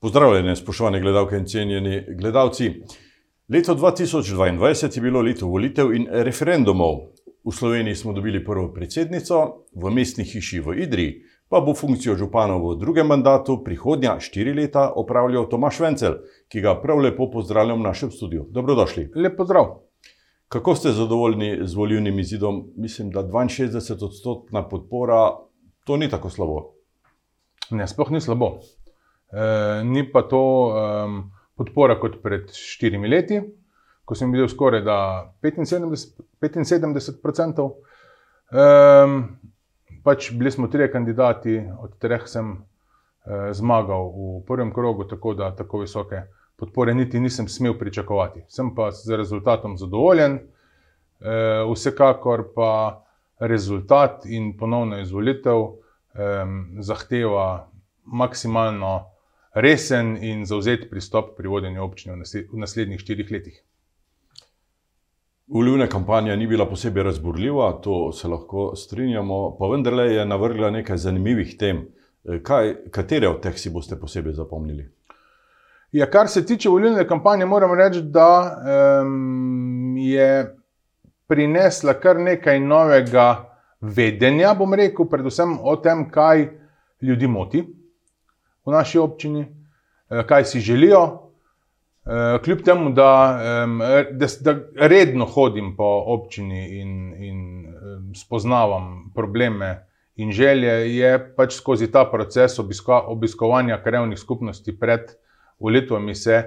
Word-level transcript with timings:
Pozdravljeni, 0.00 0.56
spoštovane 0.56 1.00
gledalke 1.00 1.36
in 1.36 1.46
cenjeni 1.46 2.02
gledalci. 2.20 2.70
Leto 3.48 3.74
2022 3.74 4.96
je 4.96 5.00
bilo 5.02 5.20
leto 5.20 5.46
volitev 5.46 5.90
in 5.94 6.06
referendumov. 6.10 6.94
V 7.44 7.52
Sloveniji 7.52 7.94
smo 7.94 8.12
dobili 8.12 8.44
prvo 8.44 8.68
predsednico, 8.72 9.64
v 9.74 9.90
mestni 9.90 10.24
hiši 10.24 10.60
v 10.60 10.78
Idriji 10.82 11.16
pa 11.48 11.60
bo 11.60 11.74
funkcijo 11.74 12.14
župana 12.14 12.56
v 12.56 12.76
drugem 12.78 13.06
mandatu 13.06 13.64
prihodnja 13.64 14.20
štiri 14.20 14.54
leta 14.54 14.92
opravljal 14.94 15.48
Tomaš 15.48 15.80
Vencel, 15.80 16.14
ki 16.48 16.60
ga 16.60 16.76
prav 16.80 17.02
lepo 17.02 17.30
pozdravljam 17.30 17.80
v 17.80 17.88
našem 17.88 18.10
studiu. 18.10 18.46
Dobrodošli. 18.50 19.10
Lep 19.16 19.36
pozdrav. 19.36 19.80
Kako 20.48 20.74
ste 20.74 20.92
zadovoljni 20.92 21.58
z 21.62 21.74
volilnim 21.74 22.18
izidom? 22.18 22.68
Mislim, 22.76 23.10
da 23.10 23.22
62 23.22 24.04
odstotna 24.04 24.68
podpora, 24.68 25.32
to 25.84 25.96
ni 25.96 26.08
tako 26.08 26.30
slabo. 26.30 26.74
Ne, 27.70 27.88
sploh 27.88 28.10
ni 28.10 28.20
slabo. 28.20 28.60
E, 29.32 29.84
ni 29.84 30.12
pa 30.12 30.22
to 30.22 30.42
um, 30.72 31.18
podpora 31.56 31.98
kot 32.00 32.22
pred 32.22 32.48
štirimi 32.54 33.08
leti, 33.08 33.40
ko 34.08 34.16
sem 34.16 34.32
bil 34.32 34.48
skoraj 34.48 34.84
75, 35.44 36.64
75%. 36.64 37.66
Um, 38.48 39.18
pač 40.04 40.30
bili 40.32 40.50
smo 40.50 40.70
trije 40.72 40.92
kandidati, 40.92 41.58
od 41.82 41.98
treh 42.00 42.24
sem 42.30 42.54
uh, 42.56 43.50
zmagal 43.52 44.08
v 44.14 44.38
prvem 44.48 44.72
krogu, 44.72 45.04
tako 45.04 45.34
da 45.36 45.50
tako 45.56 45.82
visoke 45.84 46.22
podpore 46.56 46.94
niti 46.94 47.20
nisem 47.20 47.48
smel 47.48 47.76
pričakovati. 47.78 48.46
Sem 48.48 48.72
pa 48.74 48.90
z 48.90 49.20
rezultatom 49.20 49.76
zadovoljen, 49.76 50.38
uh, 50.40 51.68
vsekakor 51.68 52.48
pa 52.56 52.72
rezultat 53.38 54.24
in 54.26 54.56
ponovno 54.58 54.98
izvolitev 54.98 55.58
um, 55.58 56.56
zahteva 56.80 57.68
maksimalno 58.08 59.17
resen 59.60 60.16
in 60.22 60.44
zauzet 60.46 60.90
pristop 60.90 61.36
pri 61.36 61.48
vodenju 61.48 61.82
občine 61.82 62.14
v 62.52 62.58
naslednjih 62.58 63.00
štirih 63.00 63.30
letih. 63.32 63.62
Volivna 65.48 65.86
kampanja 65.86 66.36
ni 66.36 66.46
bila 66.46 66.66
posebej 66.68 67.02
razburljiva, 67.02 67.72
to 67.82 68.12
se 68.12 68.28
lahko 68.28 68.76
strinjamo, 68.76 69.56
pa 69.58 69.66
vendarle 69.66 70.04
je 70.14 70.26
navrgla 70.26 70.70
nekaj 70.70 70.96
zanimivih 70.96 71.56
tem. 71.58 71.86
Kaj, 72.42 72.74
katere 72.90 73.28
od 73.28 73.40
teh 73.40 73.56
si 73.56 73.70
boste 73.70 73.96
posebej 73.96 74.34
zapomnili? 74.36 74.84
Ja, 75.92 76.10
kar 76.10 76.28
se 76.28 76.44
tiče 76.46 76.68
volilne 76.68 77.06
kampanje, 77.08 77.46
moram 77.46 77.72
reči, 77.78 78.02
da 78.02 78.28
um, 79.00 79.96
je 79.96 80.56
prinesla 81.26 81.94
kar 81.94 82.20
nekaj 82.20 82.60
novega 82.60 83.48
vedenja, 83.80 84.52
bom 84.54 84.74
rekel, 84.74 85.08
predvsem 85.08 85.56
o 85.62 85.76
tem, 85.80 86.10
kaj 86.10 86.48
ljudi 87.00 87.26
moti 87.26 87.64
v 88.68 88.72
naši 88.72 88.98
občini, 88.98 89.46
kaj 90.08 90.44
si 90.44 90.60
želijo. 90.60 91.02
Eh, 92.08 92.38
kljub 92.44 92.62
temu, 92.64 92.90
da, 92.90 93.38
da, 94.12 94.26
da 94.40 94.54
redno 94.88 95.24
hodim 95.24 95.74
po 95.76 95.88
občini 96.06 96.80
in, 96.80 97.14
in 97.24 97.66
spoznavam 98.14 99.12
probleme 99.14 99.88
in 100.16 100.32
želje, 100.32 100.96
je 100.96 101.34
pač 101.36 101.54
skozi 101.54 101.90
ta 101.92 102.04
proces 102.10 102.58
obisko, 102.58 103.04
obiskovanja 103.06 103.82
krajovnih 103.82 104.18
skupnosti 104.18 104.78
pred 104.78 105.00
volitvami 105.58 106.14
se 106.14 106.42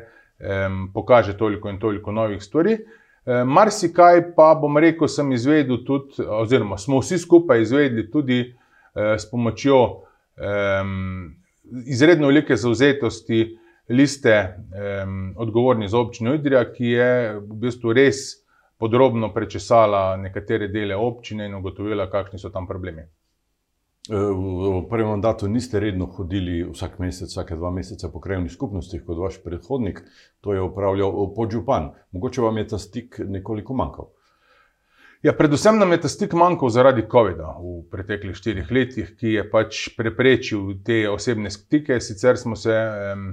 um, 0.67 0.91
pokaže 0.93 1.37
toliko 1.37 1.69
in 1.69 1.79
toliko 1.79 2.11
novih 2.11 2.43
stvari. 2.43 2.77
Um, 3.25 3.47
Marsikaj 3.47 4.35
pa 4.35 4.55
bom 4.61 4.77
rekel, 4.77 5.07
sem 5.07 5.31
izvedel 5.31 5.83
tudi, 5.87 6.23
oziroma 6.27 6.77
smo 6.77 6.99
vsi 6.99 7.17
skupaj 7.17 7.61
izvedeli 7.61 8.09
tudi 8.11 8.41
uh, 8.41 9.15
s 9.17 9.29
pomočjo 9.31 9.81
um, 9.85 11.35
izredno 11.85 12.27
velike 12.27 12.55
zauzetosti 12.55 13.57
liste 13.89 14.35
um, 15.03 15.33
odgovorni 15.37 15.87
za 15.87 15.99
občino 15.99 16.33
Idrija, 16.33 16.65
ki 16.73 16.85
je 16.85 17.39
v 17.39 17.57
bistvu 17.65 17.93
res 17.93 18.21
podrobno 18.77 19.33
prečesala 19.33 20.17
nekatere 20.17 20.67
dele 20.67 20.95
občine 20.95 21.45
in 21.45 21.55
ugotovila, 21.55 22.09
kakšni 22.09 22.39
so 22.39 22.49
tam 22.49 22.67
problemi. 22.67 23.03
E, 24.09 24.17
v 24.17 24.79
prvem 24.89 25.11
mandatu 25.13 25.47
niste 25.47 25.79
redno 25.79 26.07
hodili 26.09 26.63
vsak 26.65 26.97
mesec, 26.99 27.29
vsake 27.29 27.55
dva 27.55 27.69
meseca 27.71 28.09
po 28.09 28.19
krajovnih 28.19 28.51
skupnostih 28.51 29.03
kot 29.05 29.19
vaš 29.21 29.37
predhodnik, 29.43 30.01
to 30.41 30.55
je 30.57 30.61
upravljal 30.61 31.33
podžupan. 31.35 31.91
Mogoče 32.11 32.41
vam 32.41 32.57
je 32.57 32.67
ta 32.73 32.79
stik 32.81 33.21
nekoliko 33.21 33.77
manjkal. 33.77 34.09
Ja, 35.21 35.33
predvsem 35.37 35.77
nam 35.77 35.91
je 35.91 35.99
ta 36.01 36.09
stik 36.09 36.31
manjkal 36.33 36.71
zaradi 36.73 37.03
COVID-a 37.05 37.51
v 37.61 37.83
preteklih 37.93 38.33
štirih 38.33 38.69
letih, 38.73 39.09
ki 39.19 39.35
je 39.35 39.43
pač 39.51 39.81
preprečil 39.93 40.79
te 40.81 41.03
osebne 41.11 41.51
stike. 41.53 41.99
Sicer 42.01 42.39
smo 42.41 42.55
se 42.57 42.73
um, 42.73 43.27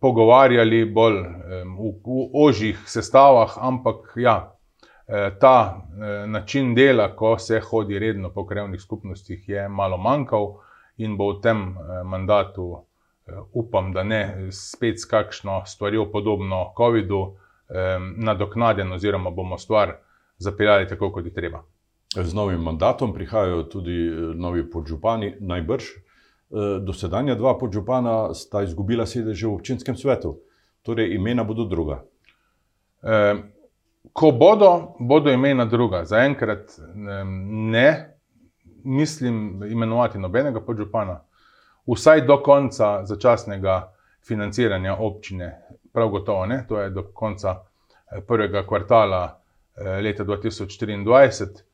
pogovarjali 0.00 0.78
bolj 0.88 1.18
um, 1.20 1.74
v, 1.76 1.90
v 2.00 2.24
ožjih 2.46 2.80
sestavah, 2.88 3.58
ampak 3.60 4.14
ja, 4.16 4.38
e, 5.04 5.26
ta 5.40 5.58
um, 5.76 6.32
način 6.32 6.72
dela, 6.74 7.10
ko 7.12 7.34
se 7.38 7.60
hodi 7.60 8.00
redno 8.00 8.32
po 8.32 8.46
krajovnih 8.48 8.80
skupnostih, 8.80 9.44
je 9.48 9.68
malo 9.68 10.00
manjkal 10.00 10.48
in 10.96 11.18
bo 11.20 11.28
v 11.34 11.42
tem 11.44 11.60
um, 11.60 12.08
mandatu, 12.08 12.70
um, 12.72 13.44
upam, 13.52 13.92
da 13.92 14.00
ne 14.02 14.48
spet 14.48 14.96
s 14.96 15.12
kakšno 15.12 15.60
stvarjo 15.68 16.08
podobno 16.08 16.70
COVID-u, 16.80 17.20
um, 17.20 18.10
nadoknaden 18.16 18.96
oziroma 18.96 19.30
bomo 19.30 19.60
stvar 19.60 19.98
zapeljali 20.38 20.88
tako, 20.88 21.12
kot 21.12 21.24
je 21.24 21.34
treba. 21.34 21.62
Z 22.22 22.34
novim 22.34 22.60
mandatom 22.62 23.14
prihajajo 23.14 23.62
tudi 23.62 24.06
eh, 24.06 24.34
novi 24.34 24.70
podžupani, 24.70 25.34
najbrž. 25.40 25.84
Eh, 25.84 26.80
dosedanja 26.80 27.34
dva 27.34 27.58
podžupana 27.58 28.34
sta 28.34 28.62
izgubila 28.62 29.06
sedež 29.06 29.42
v 29.42 29.54
občinskem 29.54 29.96
svetu, 29.96 30.38
torej 30.82 31.14
imena 31.14 31.44
bodo 31.44 31.64
druga. 31.64 32.04
E, 33.02 33.34
ko 34.12 34.30
bodo, 34.30 34.94
bodo 35.00 35.32
imena 35.32 35.64
druga. 35.64 36.04
Zaenkrat 36.04 36.76
ne 36.94 37.88
mislim 38.84 39.62
imenovati 39.70 40.18
nobenega 40.18 40.60
podžupana, 40.60 41.22
vsaj 41.88 42.26
do 42.26 42.36
konca 42.42 43.04
začasnega 43.04 43.92
financiranja 44.24 44.96
občine, 45.00 45.50
prav 45.92 46.08
gotovo 46.08 46.46
ne, 46.46 46.64
to 46.68 46.80
je 46.80 46.90
do 46.90 47.02
konca 47.12 47.56
prvega 48.28 48.66
kvartala 48.66 49.22
Eh, 49.24 49.43
leta 49.76 50.24
2024, 50.24 51.64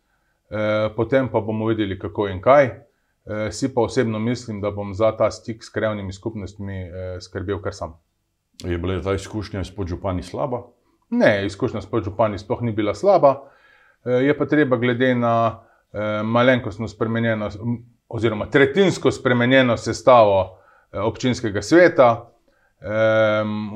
eh, 0.51 0.89
potem 0.97 1.29
pa 1.29 1.41
bomo 1.41 1.67
videli, 1.67 1.99
kako 1.99 2.29
in 2.29 2.41
kaj. 2.41 2.65
Eh, 2.65 3.53
si 3.53 3.75
pa 3.75 3.81
osebno 3.81 4.19
mislim, 4.19 4.61
da 4.61 4.71
bom 4.71 4.95
za 4.95 5.13
ta 5.17 5.31
stik 5.31 5.65
s 5.65 5.69
krajnimi 5.69 6.13
skupnostmi 6.13 6.91
skrbel 7.21 7.61
kar 7.63 7.75
sam. 7.75 7.99
Je 8.65 8.79
bila 8.79 9.03
ta 9.03 9.15
izkušnja 9.15 9.65
s 9.65 9.75
podžupani 9.77 10.23
slaba? 10.23 10.63
Ne, 11.11 11.47
izkušnja 11.47 11.81
s 11.81 11.87
podžupani 11.87 12.39
sploh 12.39 12.63
ni 12.63 12.73
bila 12.73 12.95
slaba. 12.95 13.41
Je 14.05 14.39
pa 14.39 14.47
treba, 14.47 14.77
glede 14.77 15.15
na 15.15 15.61
malenkostno 16.25 16.89
spremenjeno, 16.89 17.49
oziroma 18.09 18.47
tretjinsko 18.47 19.11
spremenjeno 19.11 19.77
sestavo 19.77 20.59
občinskega 20.93 21.63
sveta, 21.63 22.31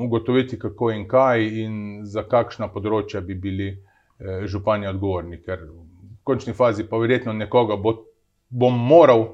ugotoviti, 0.01 0.59
kako 0.59 0.91
in 0.91 1.07
kaj, 1.07 1.47
in 1.63 1.75
za 2.05 2.23
kakšna 2.23 2.67
področja 2.67 3.21
bi 3.21 3.35
bili. 3.35 3.84
Eh, 4.19 4.47
župani 4.47 4.87
odgovorni, 4.87 5.41
ker 5.43 5.65
v 5.67 6.21
končni 6.23 6.53
fazi 6.55 6.85
pa 6.87 6.97
verjetno 6.97 7.33
nekoga 7.35 7.75
bo, 7.75 7.91
bom 8.47 8.77
moral 8.87 9.25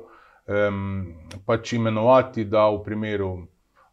um, 0.49 1.03
pač 1.45 1.75
imenovati, 1.77 2.47
da 2.49 2.63
v 2.73 2.79
primeru 2.83 3.27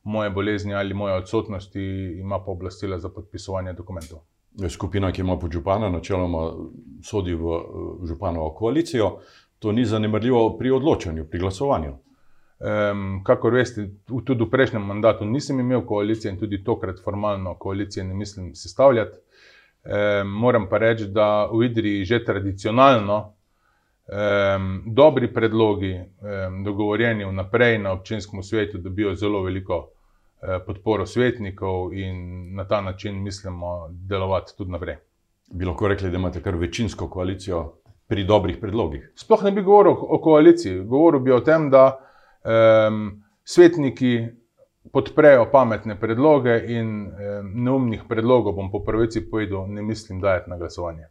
moje 0.08 0.30
bolezni 0.30 0.72
ali 0.74 0.94
moje 0.94 1.18
odsotnosti 1.20 1.84
ima 2.22 2.38
pooblastila 2.40 2.98
za 2.98 3.10
podpisovanje 3.12 3.76
dokumentov. 3.76 4.24
Skupina, 4.68 5.12
ki 5.12 5.20
ima 5.20 5.36
podžupana, 5.36 5.90
načeloma 5.92 6.46
sodi 7.04 7.36
v 7.36 7.58
eh, 7.58 8.08
županovo 8.08 8.54
koalicijo, 8.56 9.18
to 9.58 9.72
ni 9.72 9.84
zanemrljivo 9.84 10.56
pri 10.58 10.70
odločanju, 10.70 11.28
pri 11.28 11.44
glasovanju. 11.44 11.96
Um, 12.58 13.20
kakor 13.26 13.60
veste, 13.60 13.90
tudi 14.08 14.40
v 14.40 14.48
prejšnjem 14.50 14.82
mandatu 14.82 15.28
nisem 15.28 15.60
imel 15.60 15.84
koalicije 15.86 16.32
in 16.32 16.40
tudi 16.40 16.64
tokrat 16.64 17.04
formalno 17.04 17.54
koalicije 17.54 18.04
ne 18.04 18.14
mislim 18.14 18.54
sestavljati. 18.54 19.18
Um, 19.88 20.28
moram 20.28 20.68
pa 20.68 20.78
reči, 20.78 21.06
da 21.06 21.48
v 21.52 21.64
Idriji 21.64 22.04
že 22.04 22.24
tradicionalno 22.24 23.16
um, 23.24 24.82
dobri 24.86 25.32
predlogi, 25.32 25.94
um, 25.96 26.64
dogovorjeni 26.64 27.24
vnaprej 27.24 27.78
na 27.78 27.92
občinskem 27.92 28.42
svetu, 28.42 28.78
dobijo 28.78 29.14
zelo 29.14 29.42
veliko 29.42 29.78
uh, 29.78 30.58
podporo 30.66 31.06
svetnikov 31.06 31.94
in 31.94 32.54
na 32.54 32.66
ta 32.68 32.80
način 32.80 33.22
mislimo 33.22 33.88
delovati 33.90 34.52
tudi 34.58 34.70
naprej. 34.70 34.96
Bi 35.52 35.64
lahko 35.64 35.88
rekli, 35.88 36.10
da 36.10 36.16
imate 36.16 36.42
kar 36.42 36.56
večinsko 36.56 37.08
koalicijo 37.08 37.72
pri 38.08 38.24
dobrih 38.24 38.58
predlogih? 38.60 39.12
Sploh 39.16 39.44
ne 39.44 39.50
bi 39.50 39.62
govoril 39.62 39.96
o 39.98 40.20
koaliciji, 40.20 40.84
govoril 40.84 41.20
bi 41.20 41.32
o 41.32 41.40
tem, 41.40 41.70
da 41.70 41.96
um, 42.44 43.22
svetniki 43.44 44.26
podprejo 44.92 45.48
pametne 45.52 46.00
predloge 46.00 46.56
in 46.68 47.06
eh, 47.06 47.40
neumnih 47.42 48.02
predlogov, 48.08 48.54
bom 48.56 48.70
po 48.72 48.82
pravici 48.84 49.30
povedal, 49.30 49.66
ne 49.68 49.82
mislim 49.82 50.20
dajati 50.20 50.50
na 50.50 50.58
glasovanje. 50.58 51.08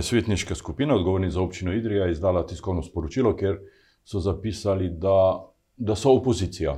Svetniška 0.00 0.54
skupina, 0.54 0.94
odgovorni 0.94 1.30
za 1.30 1.40
občino 1.40 1.72
Idrija, 1.72 2.04
je 2.04 2.12
izdala 2.12 2.46
tiskovno 2.46 2.82
sporočilo, 2.82 3.36
ker 3.36 3.58
so 4.04 4.20
zapisali, 4.20 4.90
da, 4.90 5.46
da 5.76 5.94
so 5.94 6.12
opozicija. 6.16 6.76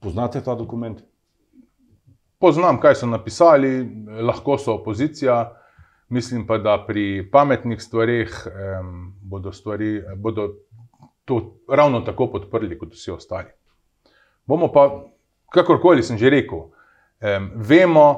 Poznate 0.00 0.40
ta 0.40 0.54
dokument? 0.54 1.00
Poznam, 2.38 2.78
kaj 2.80 2.94
so 2.94 3.06
napisali, 3.06 3.88
lahko 4.22 4.58
so 4.58 4.76
opozicija. 4.78 5.54
Mislim 6.08 6.46
pa, 6.46 6.58
da 6.58 6.78
pri 6.86 7.28
pametnih 7.32 7.82
stvarih 7.82 8.46
um, 8.46 9.12
bodo, 9.22 9.52
stvari, 9.52 10.02
bodo 10.16 10.48
to 11.24 11.58
ravno 11.68 12.00
tako 12.00 12.30
podprli 12.32 12.78
kot 12.78 12.94
vsi 12.94 13.10
ostali. 13.10 13.57
Bomo 14.48 14.72
pa, 14.72 14.84
kakorkoli 15.52 16.02
sem 16.02 16.18
že 16.18 16.30
rekel, 16.32 16.58
um, 16.58 17.50
vemo 17.54 18.08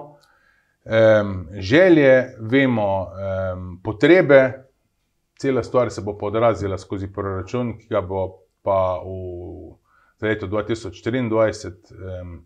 um, 0.85 1.49
želje, 1.59 2.37
vemo 2.41 2.91
um, 3.03 3.81
potrebe, 3.85 4.71
cela 5.41 5.63
stvar 5.63 5.91
se 5.91 6.03
bo 6.03 6.19
podrazila 6.19 6.79
skozi 6.79 7.11
proračun, 7.13 7.79
ki 7.79 7.89
ga 7.91 8.01
bo 8.01 8.29
pa 8.63 9.01
v 9.03 10.27
letu 10.27 10.47
2024, 10.47 11.73
um, 12.23 12.39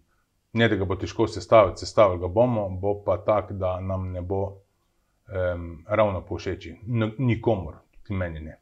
ne 0.52 0.68
da 0.68 0.76
ga 0.76 0.84
bo 0.84 0.96
težko 0.96 1.26
sestaviti, 1.28 1.84
sestavili 1.84 2.20
ga 2.22 2.28
bomo, 2.28 2.68
bo 2.80 3.00
pa 3.04 3.18
tak, 3.26 3.52
da 3.52 3.80
nam 3.80 4.12
ne 4.12 4.22
bo 4.22 4.42
um, 4.46 5.84
ravno 5.88 6.24
povšeči, 6.24 6.76
nikomor, 7.18 7.82
tudi 8.02 8.18
meni 8.18 8.40
ne. 8.40 8.60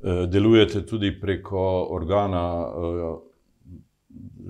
E, 0.00 0.26
delujete 0.26 0.86
tudi 0.86 1.20
preko 1.20 1.86
organa 1.90 2.66
e, 2.66 3.33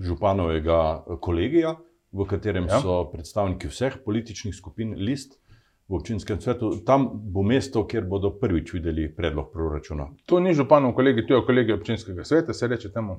županovega 0.01 1.05
kolegija, 1.21 1.77
v 2.15 2.27
katerem 2.31 2.69
ja. 2.71 2.81
so 2.81 3.05
predstavniki 3.13 3.69
vseh 3.69 3.97
političnih 4.05 4.55
skupin, 4.55 4.95
list 4.99 5.41
v 5.89 5.99
občinskem 5.99 6.41
svetu. 6.41 6.71
Tam 6.87 7.09
bo 7.13 7.43
mesto, 7.43 7.85
kjer 7.87 8.07
bodo 8.09 8.31
prvič 8.41 8.73
videli 8.73 9.09
predlog 9.13 9.51
proračuna. 9.53 10.09
To 10.27 10.41
ni 10.41 10.55
županov 10.55 10.95
kolegi, 10.95 11.27
to 11.27 11.37
je 11.37 11.47
kolegi 11.47 11.73
občinskega 11.73 12.25
sveta, 12.25 12.55
se 12.55 12.69
reče 12.69 12.93
temu. 12.93 13.19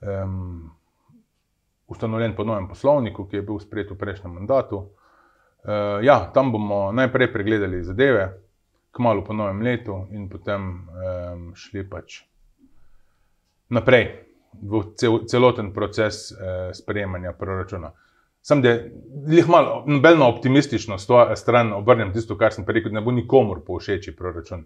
Um, 0.00 0.70
ustanovljen 1.90 2.36
po 2.36 2.44
novem 2.44 2.68
poslovniku, 2.68 3.26
ki 3.26 3.40
je 3.40 3.42
bil 3.42 3.58
sprejet 3.60 3.90
v 3.90 3.98
prejšnjem 3.98 4.32
mandatu. 4.32 4.76
Uh, 5.60 5.98
ja, 6.04 6.30
tam 6.34 6.52
bomo 6.52 6.92
najprej 6.92 7.32
pregledali 7.32 7.82
zadeve, 7.84 8.30
kmalo 8.96 9.24
po 9.24 9.34
novem 9.34 9.62
letu, 9.62 10.06
in 10.12 10.28
potem 10.28 10.70
um, 10.86 11.50
šli 11.54 11.84
pač 11.88 12.22
naprej 13.70 14.29
cel, 14.96 15.18
celoten 15.26 15.72
proces 15.72 16.30
uh, 16.32 16.38
sprejemanja 16.74 17.32
proračuna. 17.32 17.92
Da 18.48 18.68
je 18.68 19.44
malo, 19.48 19.84
nobeno 19.86 20.28
optimistično 20.28 20.98
stran 21.34 21.72
obrnem 21.72 22.12
tisto, 22.12 22.38
kar 22.38 22.52
sem 22.52 22.64
rekel, 22.66 22.90
da 22.90 23.00
ne 23.00 23.04
bo 23.04 23.12
nikomor 23.12 23.60
povšeči 23.66 24.16
proračun. 24.16 24.64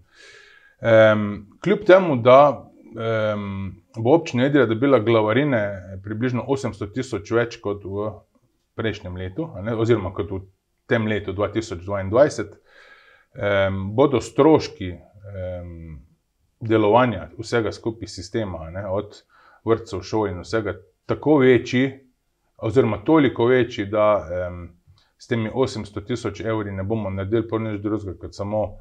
Um, 0.85 1.47
kljub 1.63 1.85
temu, 1.87 2.17
da 2.17 2.71
um, 3.35 3.83
bo 3.97 4.15
občina 4.15 4.47
Edina 4.47 4.67
dobila 4.67 4.99
glavarine 4.99 5.99
približno 6.05 6.45
800 6.49 6.93
tisoč 6.95 7.31
več 7.31 7.59
kot 7.63 7.85
v 7.85 8.13
prejšnjem 8.79 9.17
letu, 9.17 9.49
ne, 9.63 9.75
oziroma 9.75 10.13
kot 10.15 10.31
v 10.31 10.41
tem 10.87 11.07
letu 11.07 11.33
2022, 11.33 12.47
um, 13.35 13.85
bodo 13.97 14.21
stroški 14.21 14.93
um, 14.95 16.01
delovanja 16.61 17.29
vsega 17.39 17.73
skupaj 17.73 18.09
sistema, 18.09 18.71
ne, 18.71 18.87
od 18.87 19.23
vrtcev, 19.65 20.03
šol 20.03 20.29
in 20.29 20.41
vsega, 20.41 20.75
tako 21.07 21.39
večji, 21.39 21.91
oziroma 22.57 22.99
toliko 23.05 23.47
večji, 23.47 23.87
da 23.87 24.07
um, 24.49 24.69
s 25.19 25.29
temi 25.29 25.51
800 25.51 26.07
tisoč 26.07 26.41
evri 26.41 26.73
ne 26.73 26.83
bomo 26.83 27.11
naredili 27.11 27.49
pa 27.49 27.59
nič 27.59 27.81
drugega, 27.83 28.19
kot 28.21 28.35
samo 28.35 28.63
uh, 28.63 28.79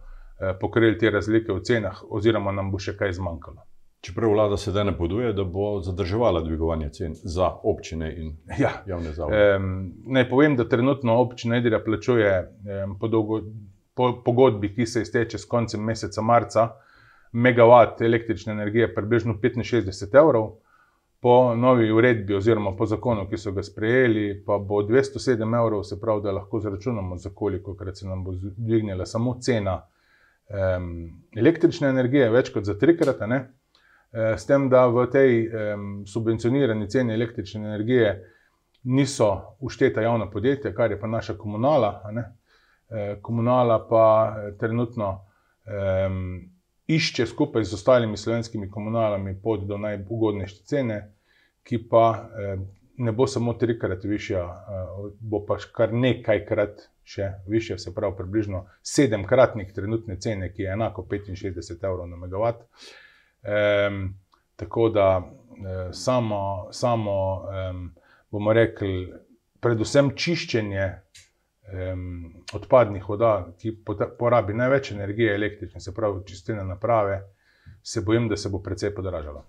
pokrili 0.61 0.97
te 0.97 1.09
razlike 1.09 1.53
v 1.53 1.61
cenah, 1.63 2.03
oziroma 2.09 2.51
nam 2.51 2.71
bo 2.71 2.79
še 2.79 2.97
kaj 2.97 3.13
zmanjkalo. 3.19 3.63
Čeprav 4.03 4.33
vlada 4.35 4.57
sedaj 4.59 4.83
ne 4.85 4.93
poduje, 4.97 5.31
da 5.33 5.45
bo 5.47 5.77
zadrževala 5.81 6.41
dvigovanje 6.43 6.89
cen 6.89 7.13
za 7.15 7.47
občine 7.63 8.09
in 8.19 8.33
ja. 8.59 8.71
javne 8.87 9.13
zavode. 9.15 9.55
Um, 9.55 9.93
naj 10.05 10.27
povem, 10.29 10.57
da 10.59 10.67
trenutno 10.69 11.15
občina 11.21 11.57
Edira 11.57 11.79
plačuje 11.79 12.33
um, 12.41 12.97
po, 12.99 13.07
dolgo, 13.07 13.39
po 13.95 14.11
pogodbi, 14.25 14.73
ki 14.75 14.85
se 14.85 15.01
izteče 15.07 15.39
s 15.39 15.47
koncem 15.47 15.83
meseca 15.83 16.21
marca, 16.21 16.67
megavat 17.31 18.01
električne 18.01 18.53
energije 18.53 18.91
približno 18.95 19.33
65 19.39 20.19
evrov 20.19 20.51
po 21.23 21.55
novi 21.55 21.91
uredbi, 21.91 22.35
oziroma 22.35 22.73
po 22.75 22.85
zakonu, 22.85 23.23
ki 23.29 23.37
so 23.39 23.53
ga 23.55 23.63
sprejeli, 23.63 24.43
pa 24.45 24.57
bo 24.59 24.81
207 24.83 25.55
evrov, 25.55 25.85
se 25.87 25.95
pravi, 26.01 26.21
da 26.25 26.33
lahko 26.35 26.59
zračunamo, 26.59 27.17
za 27.17 27.29
koliko 27.35 27.77
krat 27.79 27.97
se 27.97 28.07
nam 28.07 28.23
bo 28.23 28.33
dvignila 28.57 29.05
samo 29.05 29.37
cena 29.39 29.77
um, 29.79 30.89
električne 31.35 31.87
energije, 31.87 32.27
več 32.29 32.51
kot 32.51 32.67
za 32.67 32.75
trikrat. 32.79 33.23
Ne? 33.27 33.39
E, 34.11 34.33
s 34.37 34.43
tem, 34.45 34.67
da 34.69 34.83
v 34.91 35.07
tej 35.15 35.39
um, 35.47 35.87
subvencionirani 36.07 36.89
ceni 36.91 37.15
električne 37.15 37.63
energije 37.71 38.13
niso 38.83 39.55
ušteta 39.63 40.03
javna 40.03 40.27
podjetja, 40.29 40.75
kar 40.75 40.91
je 40.91 40.99
pa 40.99 41.07
naša 41.07 41.37
komunala. 41.39 42.01
E, 42.11 43.15
komunala 43.21 43.79
pa 43.87 44.05
e, 44.27 44.57
trenutno 44.59 45.13
um, 45.15 46.51
išče 46.87 47.25
skupaj 47.25 47.63
z 47.63 47.73
ostalimi 47.73 48.17
slovenskimi 48.17 48.71
komunalami 48.71 49.37
pot 49.41 49.63
do 49.67 49.77
najugodnejše 49.77 50.63
cene, 50.63 51.12
ki 51.63 51.79
pa 51.89 52.05
eh, 52.39 52.57
ne 52.97 53.11
bo 53.11 53.27
samo 53.27 53.53
trikrat 53.53 54.03
višja, 54.03 54.43
eh, 54.43 55.05
bo 55.19 55.43
pa 55.45 55.57
kar 55.75 55.93
nekajkrat 55.93 56.89
še 57.03 57.29
višja, 57.47 57.77
se 57.77 57.91
pravi, 57.95 58.15
približno 58.17 58.65
sedemkratnik 58.81 59.73
trenutne 59.75 60.15
cene, 60.23 60.53
ki 60.53 60.63
je 60.63 60.73
enako 60.73 61.03
65 61.09 61.83
evrov 61.83 62.07
na 62.07 62.15
megavat. 62.15 62.61
Um, 63.43 64.13
tako 64.55 64.87
da 64.89 65.07
samo, 65.91 66.69
samo 66.71 67.15
um, 67.43 67.81
bomo 68.31 68.53
rekli, 68.53 69.11
predvsem 69.59 70.13
čiščenje 70.15 70.85
um, 71.73 72.05
odpadnih 72.55 73.09
voda, 73.09 73.33
ki 73.59 73.75
porabi 74.19 74.55
največ 74.57 74.91
energije 74.95 75.35
električne, 75.35 75.81
se 75.81 75.93
pravi, 75.95 76.23
čistilne 76.27 76.63
naprave, 76.67 77.19
se 77.83 78.01
bojim, 78.01 78.29
da 78.29 78.37
se 78.37 78.49
bo 78.49 78.61
precej 78.63 78.93
podražalo. 78.95 79.45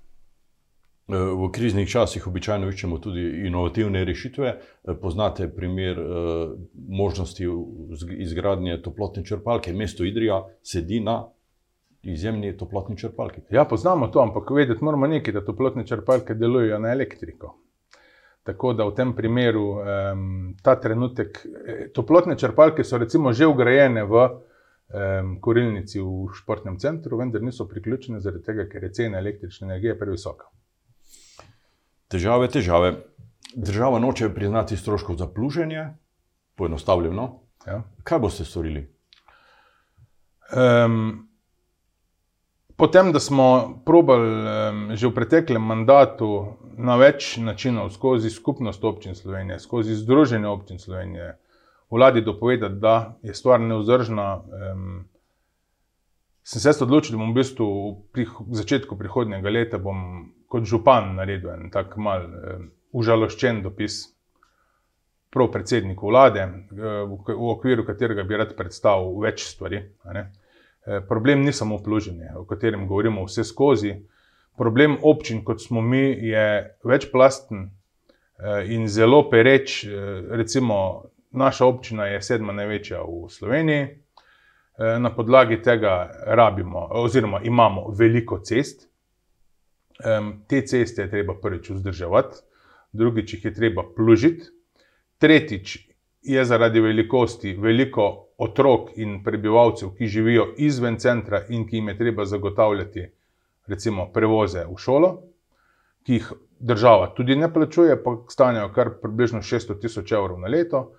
Eh, 1.08 1.16
v 1.16 1.50
kriznih 1.52 1.88
časih 1.88 2.26
običajno 2.26 2.70
iščemo 2.72 2.96
tudi 2.98 3.22
inovativne 3.44 4.04
rešitve. 4.08 4.48
Eh, 4.48 4.94
poznate 5.00 5.50
primer 5.52 5.98
eh, 6.00 6.54
možnosti 6.88 7.48
izgradnje 8.24 8.78
toplotne 8.82 9.24
črpalke. 9.24 9.72
Mesto 9.72 10.04
Idrija 10.04 10.40
sedi 10.62 11.02
na 11.04 11.26
izjemni 12.02 12.54
toplotni 12.56 12.96
črpalki. 12.96 13.42
Ja, 13.50 13.66
poznamo 13.68 14.08
to, 14.08 14.22
ampak 14.22 14.50
vedeti 14.50 14.84
moramo 14.84 15.06
nekaj, 15.06 15.34
da 15.34 15.44
toplotne 15.44 15.84
črpalke 15.86 16.34
delujejo 16.34 16.78
na 16.78 16.92
elektriko. 16.92 17.52
Tako 18.44 18.72
da 18.72 18.88
v 18.88 18.96
tem 18.96 19.14
primeru 19.16 19.62
um, 19.72 20.24
ta 20.62 20.74
trenutek, 20.80 21.38
toplotne 21.96 22.36
črpalke 22.36 22.84
so 22.84 23.00
recimo 23.00 23.32
že 23.32 23.48
ugrajene 23.48 24.04
v 24.04 24.24
um, 24.24 25.38
korilnici 25.40 26.00
v 26.00 26.28
športnem 26.36 26.76
centru, 26.78 27.16
vendar 27.16 27.40
niso 27.42 27.64
priključene 27.68 28.20
zaradi 28.20 28.44
tega, 28.44 28.68
ker 28.68 28.84
je 28.84 28.92
cena 29.00 29.24
električne 29.24 29.70
energije 29.70 29.96
previsoka. 29.98 30.52
Težave, 32.14 32.46
težave. 32.46 32.92
Država 33.58 33.98
noče 33.98 34.28
priznati 34.34 34.76
stroškov 34.76 35.16
za 35.18 35.26
pluženje, 35.26 35.88
poenostavljeno. 36.54 37.24
Ja. 37.66 37.80
Kaj 38.06 38.20
boste 38.22 38.44
storili? 38.46 38.84
Um, 40.54 41.26
potem, 42.76 43.10
da 43.12 43.18
smo 43.18 43.46
probali 43.86 44.30
um, 44.30 44.84
že 44.94 45.10
v 45.10 45.14
preteklem 45.16 45.66
mandatu 45.66 46.28
na 46.78 46.94
več 47.02 47.34
načinov, 47.42 47.90
skozi 47.90 48.30
skupnost 48.30 48.84
občin 48.84 49.18
Slovenije, 49.18 49.58
skozi 49.58 49.98
združenje 49.98 50.46
občin 50.46 50.78
Slovenije, 50.78 51.32
vladi 51.90 52.22
dopovedati, 52.22 52.78
da 52.78 53.18
je 53.26 53.34
stvar 53.34 53.58
neudržna. 53.60 54.28
Um, 54.38 55.08
sem 56.46 56.62
se 56.62 56.84
odločil, 56.84 57.16
da 57.16 57.24
bom 57.24 57.34
v 57.34 57.40
bistvu 57.42 57.66
v 58.14 58.54
začetku 58.54 58.94
prihodnjega 59.02 59.50
leta 59.50 59.82
kot 60.54 60.68
župan 60.70 61.16
naredil 61.16 61.50
en 61.50 61.70
tak 61.74 61.96
mal 61.98 62.22
eh, 62.22 62.58
užaloščen 62.94 63.62
dopis 63.64 64.04
prav 65.34 65.48
predsedniku 65.50 66.12
vlade, 66.12 66.44
eh, 66.46 67.00
v 67.10 67.48
okviru 67.50 67.82
katerega 67.86 68.22
bi 68.22 68.38
rad 68.38 68.52
predstavil 68.54 69.18
več 69.24 69.48
stvari. 69.48 69.82
Eh, 70.14 71.00
problem 71.08 71.42
ni 71.42 71.52
samo 71.52 71.80
pluženje, 71.82 72.36
o 72.38 72.44
katerem 72.46 72.86
govorimo 72.86 73.24
vse 73.26 73.42
skozi. 73.44 73.96
Problem 74.54 74.94
občin, 75.02 75.42
kot 75.42 75.58
smo 75.58 75.82
mi, 75.82 76.04
je 76.22 76.46
večplasten 76.86 77.64
in 78.70 78.84
zelo 78.86 79.24
pereč. 79.30 79.80
Recimo, 80.30 80.76
naša 81.34 81.66
občina 81.66 82.06
je 82.06 82.20
sedma 82.22 82.54
največja 82.54 83.00
v 83.02 83.30
Sloveniji. 83.34 83.88
Na 84.78 85.10
podlagi 85.10 85.58
tega 85.62 85.96
rabimo, 86.38 86.86
oziroma 87.02 87.40
imamo 87.42 87.88
veliko 87.98 88.38
cest, 88.46 88.86
Um, 90.02 90.32
te 90.50 90.64
ceste 90.66 91.02
je 91.02 91.10
treba 91.10 91.36
prvič 91.38 91.70
vzdrževati, 91.70 92.40
drugič 92.92 93.34
jih 93.34 93.44
je 93.44 93.52
treba 93.54 93.84
plužiti, 93.96 94.50
tretjič 95.22 95.76
je 96.22 96.44
zaradi 96.44 96.80
velikosti 96.80 97.52
veliko 97.54 98.08
otrok 98.38 98.96
in 98.98 99.20
prebivalcev, 99.24 99.92
ki 99.94 100.06
živijo 100.06 100.48
izven 100.58 100.98
centra 100.98 101.44
in 101.48 101.68
ki 101.68 101.76
jim 101.76 101.88
je 101.88 101.98
treba 101.98 102.24
zagotavljati, 102.24 103.06
recimo, 103.66 104.08
prevoze 104.12 104.64
v 104.66 104.78
šolo, 104.78 105.12
ki 106.02 106.18
jih 106.18 106.32
država 106.58 107.12
tudi 107.16 107.36
ne 107.36 107.52
plačuje, 107.52 107.96
pa 108.02 108.16
stanejo 108.28 108.72
kar 108.74 108.96
približno 109.02 109.42
600 109.42 109.80
tisoč 109.80 110.12
evrov 110.12 110.40
na 110.40 110.48
leto. 110.48 110.92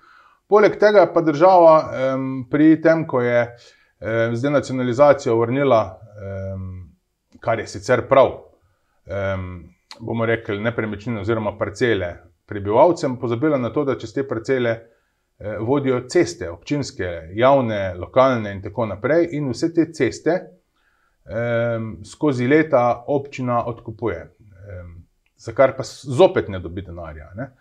Poleg 0.47 0.77
tega 0.79 1.07
pa 1.13 1.21
država 1.25 1.75
um, 1.83 2.45
pri 2.49 2.81
tem, 2.81 3.07
ko 3.07 3.21
je 3.21 3.39
um, 3.49 4.35
zdaj 4.35 4.51
nacionalizacijo 4.51 5.39
vrnila, 5.39 5.81
um, 6.53 6.71
kar 7.41 7.59
je 7.59 7.67
sicer 7.67 8.05
prav, 8.09 8.44
um, 9.05 9.63
bomo 9.99 10.25
rekli, 10.25 10.59
nepremičnine 10.59 11.19
oziroma 11.21 11.57
parcele 11.57 12.15
prebivalcem, 12.45 13.17
pozabila 13.19 13.57
na 13.57 13.69
to, 13.69 13.83
da 13.85 13.97
čez 13.97 14.13
te 14.13 14.23
parcele 14.27 14.71
eh, 14.71 15.57
vodijo 15.59 16.01
ceste, 16.09 16.49
občinske, 16.49 17.11
javne, 17.33 17.93
lokalne 17.97 18.53
in 18.53 18.61
tako 18.61 18.85
naprej, 18.85 19.29
in 19.37 19.49
vse 19.49 19.73
te 19.73 19.87
ceste 19.93 20.35
eh, 20.35 21.79
skozi 22.05 22.47
leta 22.47 23.03
občina 23.07 23.63
odkupuje, 23.65 24.19
eh, 24.21 24.83
za 25.37 25.53
kar 25.53 25.75
pa 25.77 25.83
zopet 25.85 26.49
ne 26.49 26.59
dobi 26.59 26.81
denarja. 26.81 27.31
Ne. 27.35 27.51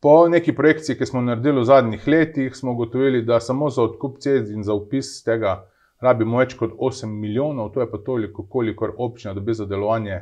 Po 0.00 0.28
neki 0.28 0.52
projekciji, 0.54 0.96
ki 0.96 1.06
smo 1.06 1.22
naredili 1.24 1.60
v 1.60 1.64
zadnjih 1.64 2.08
letih, 2.08 2.56
smo 2.56 2.72
ugotovili, 2.72 3.22
da 3.24 3.40
samo 3.40 3.70
za 3.70 3.82
odkup 3.82 4.18
cest 4.20 4.52
in 4.52 4.62
za 4.62 4.74
upis 4.74 5.22
tega 5.24 5.64
rabimo 6.00 6.38
več 6.38 6.54
kot 6.54 6.72
8 6.72 7.08
milijonov, 7.08 7.72
to 7.72 7.80
je 7.80 7.90
pa 7.90 7.98
toliko, 7.98 8.44
kolikor 8.48 8.92
občina 8.96 9.34
dobi 9.34 9.54
za 9.54 9.64
delovanje 9.64 10.20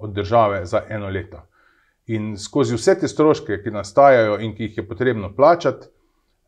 od 0.00 0.12
države 0.12 0.64
za 0.66 0.82
eno 0.88 1.08
leto. 1.08 1.42
In 2.06 2.36
skozi 2.38 2.74
vse 2.74 2.96
te 3.00 3.08
stroške, 3.08 3.60
ki 3.62 3.70
nastajajo 3.70 4.38
in 4.40 4.54
ki 4.56 4.62
jih 4.62 4.78
je 4.78 4.88
potrebno 4.88 5.34
plačati, 5.36 5.86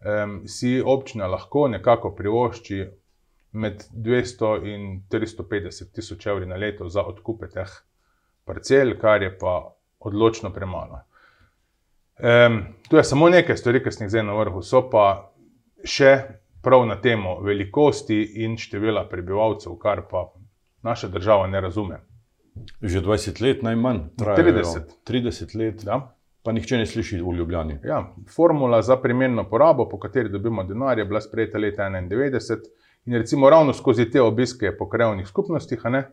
um, 0.05 0.43
si 0.49 0.83
občina 0.85 1.27
lahko 1.27 1.69
nekako 1.69 2.15
privošči 2.15 2.87
med 3.53 3.85
200 3.93 4.75
in 4.75 5.03
350 5.11 5.93
tisoč 5.95 6.27
evri 6.27 6.47
na 6.47 6.57
leto 6.57 6.89
za 6.89 7.03
odkupe 7.03 7.49
teh 7.49 7.71
parcel, 8.45 8.97
kar 9.01 9.23
je 9.23 9.39
pa 9.39 9.75
odločno 10.01 10.51
premalo. 10.51 11.01
Um, 12.19 12.63
to 12.89 12.97
je 12.97 13.05
samo 13.05 13.29
nekaj 13.29 13.57
stvari, 13.57 13.83
ki 13.85 13.93
sem 13.93 14.07
jih 14.07 14.11
zdaj 14.11 14.25
na 14.27 14.35
vrhu, 14.39 14.63
so 14.63 14.83
pa 14.91 15.33
še 15.85 16.13
prav 16.63 16.87
na 16.87 16.97
temo 17.01 17.41
velikosti 17.43 18.23
in 18.45 18.57
števila 18.59 19.05
prebivalcev, 19.11 19.75
kar 19.83 20.05
pa 20.11 20.29
naša 20.83 21.09
država 21.09 21.47
ne 21.47 21.61
razume. 21.61 21.99
Že 22.83 23.01
20 23.01 23.41
let 23.43 23.63
najmanj, 23.63 24.01
30. 24.17 24.81
30 25.05 25.55
let, 25.59 25.85
Ja. 25.87 26.15
pa 26.43 26.53
nihče 26.53 26.77
ne 26.77 26.87
sliši 26.87 27.21
v 27.23 27.35
Ljubljani. 27.37 27.79
Ja, 27.85 28.15
formula 28.35 28.83
za 28.83 28.97
primerno 28.97 29.45
porabo, 29.49 29.89
po 29.89 29.99
kateri 29.99 30.29
dobimo 30.29 30.65
denar, 30.65 30.99
je 30.99 31.05
bila 31.05 31.21
sprejeta 31.21 31.59
leta 31.59 31.83
1991 31.91 32.59
in 33.07 33.15
recimo 33.15 33.51
ravno 33.51 33.73
skozi 33.73 34.11
te 34.11 34.23
obiske 34.23 34.77
po 34.79 34.89
krajovnih 34.89 35.27
skupnostih, 35.29 35.81
ne, 35.85 36.05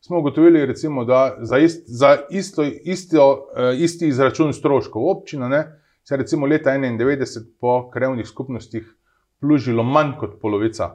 smo 0.00 0.18
ugotovili, 0.18 0.66
recimo, 0.66 1.04
da 1.04 1.36
za, 1.40 1.58
ist, 1.58 1.84
za 1.86 2.16
isto, 2.30 2.62
isto, 2.64 3.48
eh, 3.56 3.76
isti 3.78 4.08
izračun 4.08 4.52
stroškov 4.52 5.02
občina 5.10 5.48
ne, 5.48 5.64
se 6.04 6.14
je 6.14 6.18
recimo 6.18 6.46
leta 6.46 6.70
1991 6.70 7.44
po 7.60 7.90
krajovnih 7.90 8.26
skupnostih 8.28 8.94
plužilo 9.40 9.82
manj 9.82 10.12
kot 10.20 10.40
polovica 10.40 10.94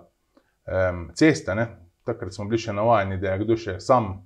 em, 0.66 1.10
ceste. 1.14 1.56
Ne. 1.56 1.68
Takrat 2.04 2.34
smo 2.34 2.46
bili 2.46 2.58
še 2.58 2.74
navajeni, 2.74 3.20
da 3.22 3.34
je 3.34 3.44
kdo 3.44 3.58
še 3.58 3.80
sam, 3.80 4.24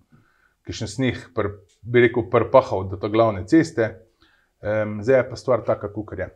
ki 0.66 0.74
še 0.74 0.88
snih, 0.90 1.20
pr, 1.36 1.52
bi 1.86 2.08
rekel, 2.08 2.26
prpahal 2.32 2.88
do 2.90 2.98
te 3.02 3.10
glavne 3.14 3.46
ceste. 3.50 3.92
Em, 4.66 4.98
zdaj 5.06 5.22
je 5.22 5.28
pa 5.30 5.38
stvar 5.38 5.64
taka, 5.66 5.92
kot 5.94 6.18
je. 6.18 6.30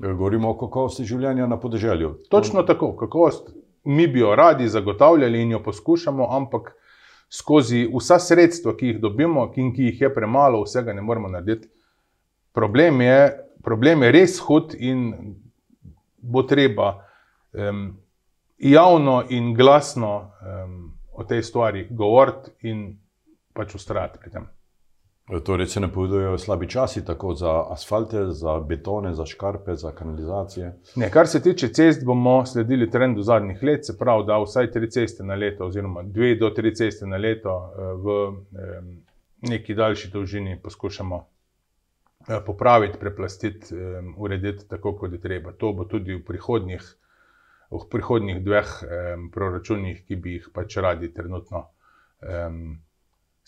Govorimo 0.00 0.52
o 0.52 0.58
kakovosti 0.60 1.04
življenja 1.08 1.48
na 1.48 1.58
podeželju. 1.60 2.14
Točno 2.32 2.64
tako, 2.68 2.92
kakovost 2.96 3.50
mi 3.84 4.06
bi 4.08 4.20
jo 4.20 4.34
radi 4.36 4.68
zagotavljali 4.68 5.42
in 5.42 5.56
jo 5.56 5.62
poskušamo, 5.64 6.28
ampak 6.36 6.74
skozi 7.30 7.86
vsa 7.88 8.18
sredstva, 8.18 8.74
ki 8.76 8.94
jih 8.94 9.00
dobimo 9.00 9.46
in 9.56 9.72
ki 9.74 9.90
jih 9.90 10.00
je 10.06 10.14
premalo, 10.14 10.64
vsega 10.64 10.92
ne 10.92 11.02
moremo 11.02 11.28
narediti. 11.28 11.68
Problem 12.52 13.00
je, 13.00 13.20
problem 13.64 14.02
je 14.02 14.12
res 14.12 14.38
hud 14.44 14.74
in 14.74 15.36
bo 16.20 16.42
treba 16.42 16.94
um, 17.52 17.92
javno 18.58 19.22
in 19.30 19.54
glasno 19.54 20.14
um, 20.20 20.92
o 21.12 21.24
tej 21.24 21.42
stvari 21.42 21.86
govoriti 21.90 22.68
in 22.68 22.98
pač 23.52 23.74
ustrajati 23.74 24.18
pri 24.18 24.30
tem. 24.30 24.48
Torej 25.44 25.66
se 25.66 25.80
napovedujejo 25.80 26.38
slabi 26.38 26.68
časi, 26.68 27.04
tako 27.04 27.34
za 27.34 27.64
asfalte, 27.70 28.24
za 28.26 28.60
betone, 28.60 29.14
za 29.14 29.26
škarpe, 29.26 29.74
za 29.74 29.92
kanalizacije. 29.92 30.72
Ne, 30.96 31.10
kar 31.10 31.28
se 31.28 31.42
tiče 31.42 31.68
cest, 31.68 32.04
bomo 32.04 32.46
sledili 32.46 32.90
trendu 32.90 33.22
zadnjih 33.22 33.62
let, 33.62 33.86
se 33.86 33.98
pravi, 33.98 34.26
da 34.26 34.38
vsaj 34.42 34.70
tri 34.70 34.90
ceste 34.90 35.24
na 35.24 35.34
leto, 35.34 35.66
oziroma 35.66 36.02
dve 36.02 36.34
do 36.34 36.50
tri 36.50 36.74
ceste 36.74 37.06
na 37.06 37.16
leto 37.16 37.54
eh, 37.78 37.92
v 38.02 38.16
neki 39.50 39.74
daljši 39.74 40.10
dolžini 40.10 40.58
poskušamo 40.62 41.26
eh, 42.28 42.40
popraviti, 42.46 42.98
preplastiti, 42.98 43.74
urediti 44.16 44.68
tako, 44.68 44.96
kot 44.96 45.12
je 45.12 45.20
treba. 45.20 45.52
To 45.52 45.72
bo 45.72 45.84
tudi 45.84 46.14
v 46.14 46.24
prihodnjih, 46.24 46.94
v 47.70 47.86
prihodnjih 47.90 48.42
dveh 48.44 48.78
eh, 48.82 49.16
proračunih, 49.32 50.04
ki 50.06 50.16
bi 50.16 50.38
jih 50.40 50.50
pač 50.54 50.76
radi 50.76 51.14
trenutno. 51.14 51.68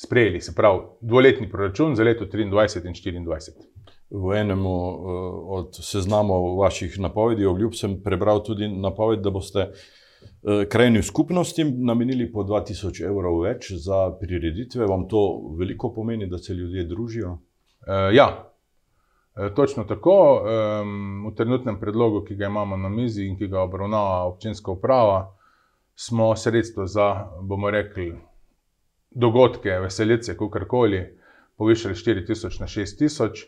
Sprejeli, 0.04 0.40
se 0.40 0.54
pravi, 0.54 0.80
dvoletni 1.00 1.50
proračun 1.50 1.96
za 1.96 2.04
leto 2.04 2.24
2023 2.24 3.16
in 3.16 3.26
2024. 3.26 3.50
V 4.10 4.36
enem 4.36 4.66
od 4.66 5.78
seznamov 5.80 6.58
vaših 6.58 6.98
napovedi, 7.00 7.46
obljub 7.46 7.74
sem 7.74 7.96
prebral 8.04 8.42
tudi 8.44 8.68
napoved, 8.68 9.22
da 9.24 9.30
boste 9.30 9.70
krajnim 10.68 11.02
skupnostim 11.02 11.74
namenili 11.86 12.32
po 12.32 12.44
2000 12.44 13.06
evrov 13.08 13.40
več 13.42 13.72
za 13.72 14.10
prireditve. 14.20 14.86
Vam 14.86 15.08
to 15.08 15.54
veliko 15.58 15.92
pomeni, 15.94 16.26
da 16.26 16.38
se 16.38 16.54
ljudje 16.54 16.84
družijo? 16.84 17.30
Uh, 17.32 18.10
ja, 18.14 18.52
točno 19.56 19.84
tako. 19.84 20.42
Um, 20.42 21.30
v 21.30 21.34
trenutnem 21.36 21.80
predlogu, 21.80 22.24
ki 22.24 22.36
ga 22.36 22.46
imamo 22.46 22.76
na 22.76 22.88
mizi 22.88 23.26
in 23.26 23.38
ki 23.38 23.48
ga 23.48 23.62
obravnava 23.62 24.24
občinska 24.26 24.70
uprava, 24.70 25.32
smo 25.94 26.36
sredstvo 26.36 26.86
za, 26.86 27.28
bomo 27.40 27.70
rekli, 27.70 28.12
dogodke, 29.14 29.70
veselice, 29.70 30.36
kako 30.36 30.66
koli, 30.68 31.18
povišali 31.56 31.94
4000 31.94 32.60
na 32.60 32.66
6000. 32.66 33.44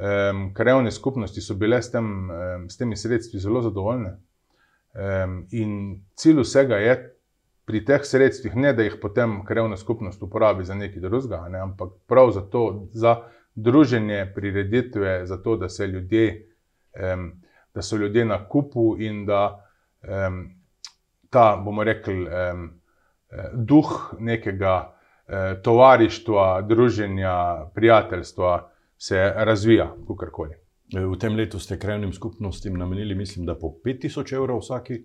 Um, 0.00 0.54
krajovne 0.54 0.90
skupnosti 0.90 1.40
so 1.40 1.54
bile 1.54 1.82
s, 1.82 1.90
tem, 1.90 2.30
um, 2.30 2.68
s 2.70 2.78
temi 2.78 2.96
sredstvi 2.96 3.40
zelo 3.40 3.62
zadovoljne. 3.62 4.16
Um, 4.94 5.46
in 5.50 6.02
cilj 6.14 6.40
vsega 6.40 6.76
je 6.76 6.94
pri 7.64 7.84
teh 7.84 8.04
sredstvih, 8.04 8.56
ne 8.56 8.72
da 8.72 8.82
jih 8.82 8.96
potem 9.02 9.44
krajovna 9.46 9.76
skupnost 9.76 10.22
uporabi 10.22 10.64
za 10.64 10.74
nekaj 10.74 11.02
drugega, 11.02 11.44
ne, 11.48 11.58
ampak 11.58 11.92
prav 12.06 12.30
za 12.34 12.40
to, 12.40 12.88
za 12.92 13.16
druženje, 13.54 14.32
prireditve, 14.34 15.26
za 15.26 15.36
to, 15.42 15.56
da, 15.56 15.66
ljudje, 15.84 16.46
um, 17.14 17.32
da 17.74 17.82
so 17.82 17.96
ljudje 17.96 18.24
na 18.24 18.48
kupu 18.48 18.96
in 18.98 19.26
da 19.26 19.66
um, 20.02 20.54
ta, 21.30 21.62
bomo 21.64 21.84
rekli, 21.84 22.26
um, 22.26 22.79
duh 23.54 24.14
nekega 24.18 24.94
eh, 25.28 25.62
tovarištva, 25.62 26.62
druženja, 26.62 27.66
prijateljstva 27.74 28.70
se 28.98 29.32
razvija, 29.36 29.94
kakorkoli. 30.08 30.54
V 30.94 31.18
tem 31.18 31.36
letu 31.36 31.58
ste 31.58 31.78
krajnim 31.78 32.12
skupnostim 32.12 32.74
namenili, 32.78 33.14
mislim, 33.14 33.46
da 33.46 33.54
po 33.54 33.74
5000 33.84 34.34
evrov 34.34 34.58
vsaki. 34.58 35.04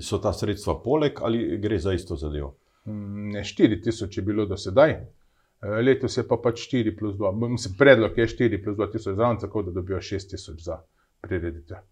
So 0.00 0.18
ta 0.22 0.32
sredstva 0.32 0.76
poleg 0.84 1.18
ali 1.22 1.58
gre 1.58 1.78
za 1.78 1.92
isto 1.92 2.16
zadevo? 2.16 2.54
Ne, 2.84 3.40
4000 3.42 4.18
je 4.18 4.22
bilo 4.22 4.46
do 4.46 4.56
sedaj, 4.56 4.94
letos 5.62 6.16
je 6.16 6.22
pa 6.28 6.36
pač 6.42 6.60
4 6.70 6.98
plus 6.98 7.16
2. 7.16 7.48
Mislim, 7.48 7.74
predlog 7.78 8.18
je 8.18 8.26
4 8.26 8.64
plus 8.64 8.76
2000 8.76 9.14
zraven, 9.14 9.38
tako 9.40 9.62
da 9.62 9.70
dobijo 9.70 9.98
6000 9.98 10.62
za 10.62 10.78
prireditve. 11.20 11.82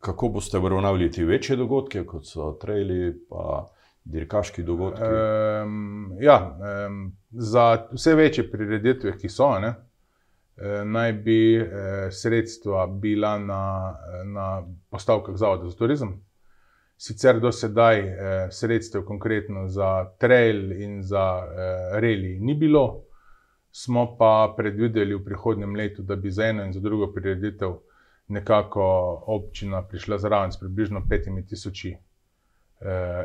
Kako 0.00 0.28
boste 0.28 0.58
obravnavali 0.58 1.10
te 1.10 1.24
večje 1.24 1.56
dogodke, 1.56 2.04
kot 2.06 2.26
so 2.26 2.52
traili, 2.60 3.26
pa 3.28 3.66
dirkaški 4.04 4.62
dogodki? 4.62 5.02
Um, 5.02 6.16
ja, 6.20 6.38
um, 6.86 7.12
za 7.30 7.86
vse 7.92 8.14
večje 8.14 8.50
prireditve, 8.50 9.16
ki 9.18 9.28
so, 9.28 9.52
ne, 9.60 9.74
naj 10.84 11.12
bi 11.12 11.56
eh, 11.56 12.10
sredstva 12.10 12.86
bila 12.86 13.38
na, 13.38 13.94
na 14.24 14.62
postavkah 14.90 15.36
Zavoda 15.36 15.68
za 15.68 15.76
turizem. 15.76 16.20
Sicer 16.96 17.40
do 17.40 17.52
sedaj 17.52 17.98
eh, 17.98 18.50
sredstev 18.50 19.02
konkretno 19.04 19.68
za 19.68 20.10
trail 20.18 20.72
in 20.72 21.02
za 21.02 21.42
eh, 21.42 22.00
reli 22.00 22.38
ni 22.40 22.54
bilo, 22.54 23.02
smo 23.70 24.16
pa 24.18 24.54
predvideli 24.56 25.14
v 25.14 25.24
prihodnem 25.24 25.74
letu, 25.76 26.02
da 26.02 26.16
bi 26.16 26.30
za 26.30 26.46
eno 26.46 26.64
in 26.64 26.72
za 26.72 26.80
drugo 26.80 27.12
prireditev 27.12 27.72
nekako 28.28 28.84
občina 29.26 29.82
prišla 29.82 30.18
zraven 30.18 30.52
s 30.52 30.60
približno 30.60 31.02
5000 31.10 31.92
eh, 31.92 31.98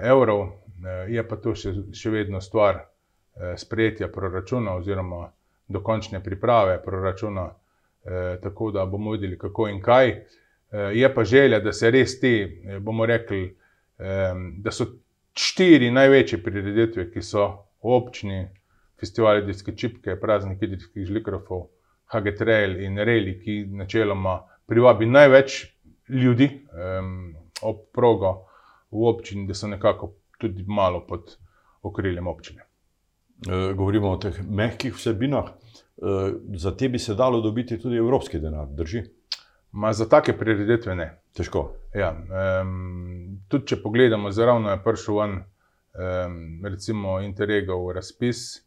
evrov. 0.02 0.48
Eh, 0.86 1.14
je 1.14 1.28
pa 1.28 1.36
to 1.36 1.56
še, 1.56 1.74
še 1.94 2.10
vedno 2.14 2.42
stvar 2.42 2.84
eh, 2.84 3.56
sprejetja 3.58 4.08
proračuna 4.14 4.76
oziroma 4.78 5.26
dokončne 5.68 6.24
priprave 6.24 6.84
proračuna, 6.84 7.50
eh, 8.06 8.38
tako 8.44 8.72
da 8.72 8.86
bomo 8.86 9.12
videli, 9.12 9.38
kako 9.38 9.68
in 9.68 9.82
kaj. 9.82 10.10
Eh, 10.10 10.26
je 10.94 11.14
pa 11.14 11.24
želja, 11.24 11.60
da 11.60 11.74
se 11.74 11.92
res 11.92 12.20
ti, 12.20 12.62
eh, 12.66 12.80
bomo 12.80 13.06
rekli, 13.06 13.58
da 14.62 14.70
so 14.72 14.86
štiri 15.34 15.88
največje 15.92 16.38
prireditve, 16.44 17.08
ki 17.10 17.22
so 17.26 17.48
občini 17.82 18.44
festival 19.00 19.40
idrijske 19.40 19.74
čipke, 19.74 20.16
praznik 20.22 20.62
idrijskih 20.62 21.06
žlikrofov, 21.06 21.64
Hagetrail 22.06 22.76
in 22.86 23.00
Reli, 23.02 23.40
ki 23.42 23.56
načeloma 23.74 24.36
privabi 24.70 25.06
največ 25.10 25.74
ljudi 26.10 26.50
ob 27.62 27.78
progo 27.94 28.47
v 28.98 29.12
občini, 29.14 29.48
da 29.48 29.54
so 29.54 29.68
nekako 29.68 30.14
tudi 30.38 30.66
malo 30.68 31.06
pod 31.08 31.38
okriljem 31.82 32.28
občine. 32.28 32.66
E, 33.48 33.74
govorimo 33.74 34.12
o 34.12 34.18
teh 34.18 34.42
mehkih 34.42 34.96
vsebinah. 34.96 35.52
E, 35.52 36.34
za 36.58 36.76
te 36.78 36.90
bi 36.90 37.00
se 37.00 37.16
dalo 37.16 37.42
dobiti 37.42 37.80
tudi 37.80 37.98
evropski 37.98 38.40
denar, 38.40 38.68
drži? 38.68 39.04
Ma 39.72 39.94
za 39.94 40.10
take 40.10 40.38
prireditve 40.38 40.96
ne. 40.96 41.12
Težko. 41.38 41.68
Ja, 41.94 42.16
um, 42.62 43.42
tudi 43.48 43.68
če 43.70 43.78
pogledamo, 43.84 44.32
zelo 44.34 44.58
je 44.64 44.78
prišel 44.82 45.20
ven, 45.20 45.36
um, 45.94 46.38
recimo, 46.66 47.20
Interregov 47.22 47.92
razpis. 47.94 48.64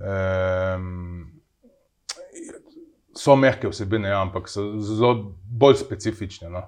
Um, 0.00 1.42
so 3.16 3.36
mehke 3.36 3.68
vsebine, 3.68 4.08
ja, 4.08 4.22
ampak 4.22 4.48
so 4.48 4.78
zelo 4.80 5.34
bolj 5.44 5.82
specifične. 5.82 6.48
No. 6.54 6.64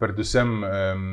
Predvsem 0.00 0.54
um, 0.64 1.10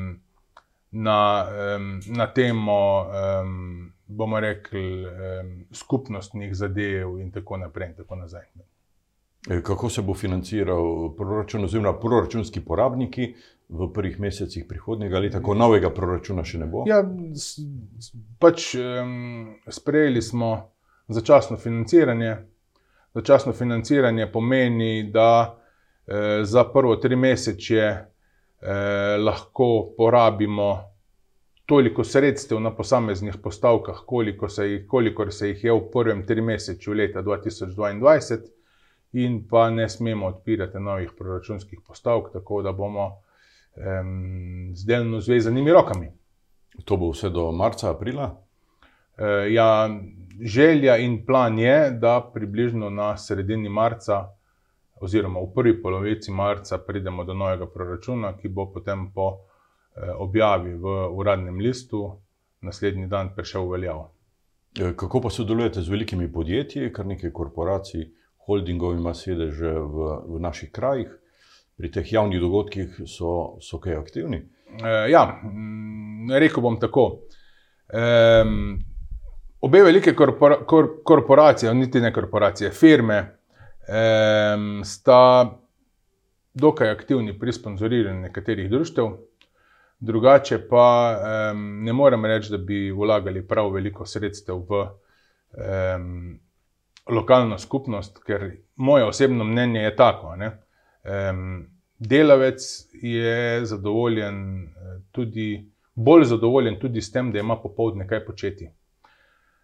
na, 0.91 1.47
um, 1.77 1.99
na 2.07 2.27
temo, 2.33 3.05
um, 3.43 3.91
bomo 4.07 4.39
rekli, 4.39 5.05
um, 5.05 5.65
skupnostnih 5.71 6.55
zadev 6.55 7.19
in 7.19 7.31
tako 7.31 7.57
naprej. 7.57 7.89
In 7.89 7.95
tako 7.95 8.15
nazaj. 8.15 8.45
E, 9.49 9.61
kako 9.63 9.89
se 9.89 10.01
bo 10.01 10.13
financiral 10.13 11.15
proračun, 11.17 11.63
oziroma 11.63 11.99
proračunski 11.99 12.61
porabniki 12.65 13.33
v 13.69 13.87
prvih 13.93 14.19
mesecih 14.19 14.65
prihodnjega 14.69 15.19
leta, 15.19 15.41
ko 15.41 15.55
novega 15.55 15.89
proračuna 15.89 16.43
še 16.43 16.59
ne 16.59 16.67
bo? 16.67 16.83
Ja, 16.87 16.99
pač 18.39 18.73
um, 18.75 19.55
sprejeli 19.67 20.21
smo 20.21 20.51
začasno 21.07 21.57
financiranje. 21.57 22.35
Začasno 23.13 23.51
financiranje 23.53 24.29
pomeni, 24.31 25.09
da 25.11 25.57
eh, 26.07 26.45
za 26.47 26.63
prvo 26.63 26.95
tri 26.95 27.15
mesece 27.15 28.10
eh, 28.61 29.17
lahko 29.17 29.93
porabimo 29.97 30.91
toliko 31.65 32.03
sredstev 32.03 32.59
na 32.59 32.75
posameznih 32.75 33.37
postavkah, 33.43 34.01
koliko 34.05 34.49
se 34.49 34.67
jih, 34.67 34.87
kolikor 34.87 35.33
se 35.33 35.49
jih 35.49 35.63
je 35.63 35.71
v 35.71 35.85
prvem 35.93 36.25
tri 36.27 36.41
meseču 36.41 36.93
leta 36.93 37.21
2022 37.23 38.39
in 39.13 39.47
pa 39.47 39.69
ne 39.69 39.89
smemo 39.89 40.27
odpirati 40.27 40.79
novih 40.79 41.11
proračunskih 41.17 41.79
postavk, 41.87 42.33
tako 42.33 42.61
da 42.61 42.71
bomo 42.71 43.05
um, 43.75 44.71
z 44.75 44.85
delno 44.85 45.21
zvezanimi 45.21 45.71
rokami. 45.71 46.11
To 46.85 46.97
bo 46.97 47.11
vse 47.11 47.29
do 47.29 47.51
marca, 47.51 47.91
aprila? 47.91 48.27
Uh, 48.31 49.47
ja, 49.51 49.89
želja 50.41 50.97
in 50.97 51.25
plan 51.25 51.59
je, 51.59 51.91
da 51.91 52.19
približno 52.33 52.89
na 52.89 53.17
sredini 53.17 53.69
marca, 53.69 54.25
oziroma 55.01 55.41
v 55.41 55.51
prvi 55.55 55.75
polovici 55.81 56.31
marca, 56.31 56.77
pridemo 56.77 57.23
do 57.23 57.33
novega 57.33 57.65
proračuna, 57.65 58.35
ki 58.37 58.49
bo 58.49 58.67
potem 58.71 59.09
po 59.13 59.27
uh, 59.27 60.15
objavi 60.21 60.75
v 60.77 60.95
uradnem 61.09 61.59
listu 61.59 62.05
naslednji 62.61 63.07
dan 63.07 63.33
prišel 63.35 63.65
v 63.65 63.71
veljavo. 63.71 64.11
E, 64.79 64.93
kako 64.95 65.21
pa 65.21 65.29
sodelujete 65.29 65.81
z 65.81 65.89
velikimi 65.89 66.31
podjetji, 66.31 66.93
kar 66.93 67.05
nekaj 67.05 67.33
korporacij? 67.33 68.09
holdingov 68.45 68.95
ima 68.97 69.13
sedeže 69.13 69.69
v, 69.69 70.07
v 70.27 70.39
naših 70.41 70.71
krajih, 70.73 71.09
pri 71.77 71.91
teh 71.93 72.13
javnih 72.13 72.41
dogodkih 72.41 73.01
so, 73.05 73.57
so 73.61 73.79
kaj 73.81 73.99
aktivni? 73.99 74.41
E, 74.81 74.93
ja, 75.11 75.23
rekel 76.39 76.63
bom 76.63 76.79
tako. 76.81 77.27
E, 77.85 78.01
obe 79.61 79.83
velike 79.85 80.15
korpora, 80.17 80.61
kor, 80.65 80.89
korporacije, 81.05 81.73
niti 81.73 82.01
ne 82.01 82.13
korporacije, 82.13 82.71
firme, 82.71 83.19
sta 84.85 85.21
dokaj 86.53 86.89
aktivni 86.89 87.39
pri 87.39 87.53
sponzoriranju 87.53 88.21
nekaterih 88.21 88.69
društev. 88.69 89.09
Drugače 89.99 90.57
pa 90.69 91.17
um, 91.51 91.83
ne 91.83 91.93
morem 91.93 92.25
reči, 92.25 92.51
da 92.51 92.57
bi 92.57 92.91
vlagali 92.91 93.47
prav 93.47 93.69
veliko 93.73 94.05
sredstev 94.05 94.63
v 94.69 94.81
um, 94.81 96.39
lokalno 97.09 97.57
skupnost, 97.57 98.23
ker 98.23 98.51
moje 98.75 99.05
osebno 99.05 99.43
mnenje 99.43 99.81
je 99.81 99.95
tako. 99.95 100.35
Delavec 102.01 102.61
je 102.93 103.65
zadovoljen 103.65 104.63
eh, 104.63 105.01
tudi, 105.11 105.71
bolj 105.93 106.23
zadovoljen 106.23 106.79
tudi 106.79 107.01
s 107.01 107.11
tem, 107.11 107.31
da 107.31 107.39
ima 107.39 107.55
popoldne 107.61 108.07
kaj 108.07 108.25
početi. 108.25 108.69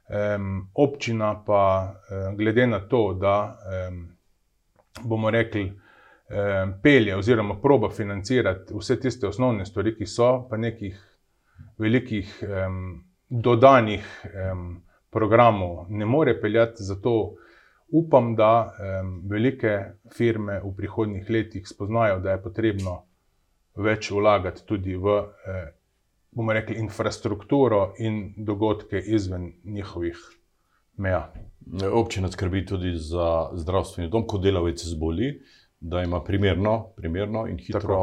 Um, 0.07 0.69
občina 0.73 1.43
pa, 1.45 1.93
um, 2.11 2.37
glede 2.37 2.67
na 2.67 2.79
to, 2.79 3.13
da 3.13 3.57
um, 3.89 4.16
bomo 5.03 5.29
rekli, 5.29 5.67
um, 5.71 6.73
pelje 6.83 7.15
oziroma 7.15 7.59
proba 7.61 7.89
financirati 7.89 8.73
vse 8.73 8.99
tiste 8.99 9.27
osnovne 9.27 9.65
stvari, 9.65 9.95
ki 9.95 10.05
so, 10.05 10.47
pa 10.49 10.57
nekih 10.57 10.97
velikih 11.77 12.43
um, 12.43 13.03
dodanih 13.29 14.05
um, 14.51 14.81
programov 15.11 15.85
ne 15.89 16.05
more 16.05 16.41
peljati. 16.41 16.83
Zato 16.83 17.35
upam, 17.87 18.35
da 18.35 18.73
um, 19.01 19.21
velike 19.29 19.77
firme 20.17 20.61
v 20.63 20.73
prihodnjih 20.77 21.29
letih 21.29 21.67
spoznajo, 21.67 22.19
da 22.19 22.31
je 22.31 22.43
potrebno 22.43 23.03
več 23.77 24.11
vlagati 24.11 24.65
tudi 24.65 24.95
v, 24.97 25.17
eh, 25.47 25.67
bomo 26.31 26.53
rekli, 26.53 26.77
infrastrukturo 26.81 27.93
in 27.99 28.33
dogodke 28.37 28.99
izven 28.99 29.51
njihovih 29.63 30.17
meja. 30.97 31.27
Občina 31.91 32.31
skrbi 32.31 32.65
tudi 32.65 32.93
za 32.95 33.49
zdravstveni 33.53 34.09
dom, 34.09 34.27
ko 34.27 34.37
delavec 34.37 34.83
zboli. 34.85 35.33
Da 35.79 36.01
ima 36.01 36.23
primerno, 36.23 36.93
primerno 36.97 37.45
in 37.47 37.57
hitro 37.61 37.97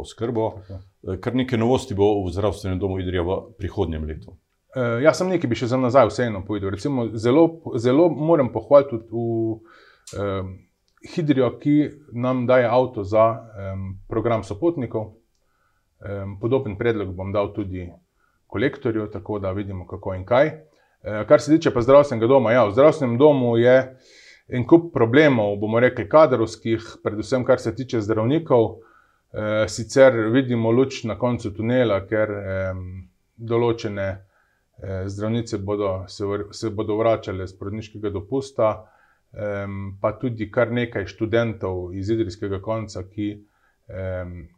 oskrbo. 0.00 0.52
Kar 1.20 1.34
nekaj 1.36 1.58
novosti 1.60 1.94
bo 1.94 2.22
v 2.24 2.32
zdravstvenem 2.32 2.78
domu 2.80 3.00
Idrija 3.00 3.22
v 3.22 3.40
prihodnjem 3.58 4.06
letu. 4.08 4.32
Uh, 4.76 5.00
jaz 5.02 5.16
sem 5.16 5.30
nekaj, 5.32 5.48
bi 5.48 5.56
še 5.56 5.70
za 5.70 5.78
nazaj 5.80 6.10
vseeno 6.10 6.42
povedal. 6.44 6.70
Recimo, 6.74 7.06
zelo, 7.16 7.46
zelo 7.80 8.08
moram 8.12 8.50
pohvaliti 8.52 8.98
v 9.08 9.22
um, 9.56 10.50
Hidrijo, 11.08 11.54
ki 11.60 11.76
nam 12.12 12.46
daje 12.46 12.66
avto 12.68 13.04
za 13.04 13.24
um, 13.32 13.94
program 14.08 14.44
sopotnikov. 14.44 15.14
Um, 15.98 16.36
podoben 16.40 16.76
predlog 16.78 17.14
bom 17.16 17.32
dal 17.32 17.52
tudi 17.56 17.88
kolektorju, 18.46 19.08
tako 19.12 19.38
da 19.40 19.54
vidimo, 19.56 19.86
kako 19.88 20.14
in 20.14 20.26
kaj. 20.28 20.52
Uh, 21.02 21.22
kar 21.28 21.40
se 21.40 21.52
tiče 21.54 21.70
pa 21.74 21.82
zdravstvenega 21.82 22.26
doma, 22.26 22.52
ja, 22.52 22.66
v 22.66 22.74
zdravstvenem 22.74 23.18
domu 23.18 23.56
je 23.56 23.76
en 24.48 24.64
kup 24.66 24.92
problemov, 24.94 25.56
bomo 25.60 25.80
rekli, 25.80 26.08
kadrovskih, 26.08 26.84
predvsem 27.04 27.44
kar 27.44 27.60
se 27.60 27.74
tiče 27.74 28.00
zdravnikov. 28.00 28.64
Uh, 29.28 29.66
sicer 29.68 30.14
vidimo 30.32 30.70
luč 30.72 31.04
na 31.04 31.18
koncu 31.18 31.52
tunela, 31.54 32.00
ker 32.08 32.32
določene. 33.36 34.08
Eh, 34.78 35.08
zdravnice 35.08 35.58
bodo 35.58 36.04
se, 36.08 36.24
se 36.50 36.70
bodo 36.70 36.96
vračale 36.96 37.46
z 37.46 37.56
porodniškega 37.58 38.10
dopusta, 38.14 38.68
pa 40.00 40.12
tudi 40.20 40.46
kar 40.50 40.70
nekaj 40.72 41.04
študentov 41.10 41.90
iz 41.98 42.08
idrijskega 42.10 42.62
konca, 42.64 43.02
ki, 43.10 43.26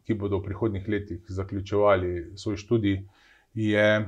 ki 0.07 0.15
bodo 0.15 0.39
v 0.39 0.45
prihodnih 0.45 0.85
letih 0.89 1.25
zaključovali 1.27 2.37
svoj 2.39 2.61
študij, 2.61 3.01
je 3.55 4.07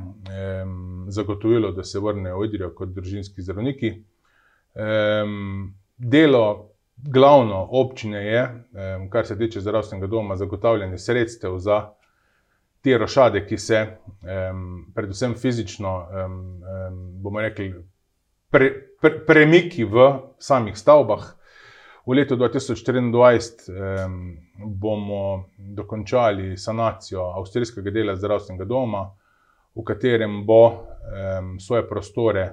zagotovilo, 1.09 1.73
da 1.73 1.85
se 1.85 2.01
vrnejo 2.01 2.39
v 2.39 2.47
Idrijo 2.47 2.71
kot 2.75 2.93
družinski 2.95 3.43
zdravniki. 3.43 3.91
Delo 5.97 6.45
glavno 6.97 7.67
občine 7.71 8.27
je, 8.27 8.45
kar 9.11 9.27
se 9.27 9.39
tiče 9.39 9.61
zdravstvenega 9.61 10.07
doma, 10.07 10.37
zagotavljanje 10.37 10.99
sredstev 10.99 11.59
za 11.59 11.81
te 12.83 12.99
rošade, 12.99 13.47
ki 13.47 13.59
se, 13.59 13.87
um, 14.51 14.93
predvsem 14.95 15.35
fizično, 15.39 15.93
um, 15.99 16.33
um, 16.33 16.99
bomo 17.23 17.41
rekli, 17.41 17.71
pre, 18.51 18.71
pre, 19.01 19.21
premiki 19.27 19.85
v 19.85 20.09
samih 20.39 20.77
stavbah. 20.79 21.29
V 22.07 22.17
letu 22.19 22.35
2024 22.37 23.71
um, 23.71 24.17
bomo 24.83 25.45
dokončali 25.59 26.57
sanacijo 26.59 27.29
avstrijskega 27.39 27.91
dela 27.95 28.17
zdravstvenega 28.19 28.67
doma, 28.67 29.05
v 29.75 29.85
katerem 29.85 30.43
bo 30.47 30.65
um, 30.69 31.61
svoje 31.61 31.89
prostore 31.89 32.45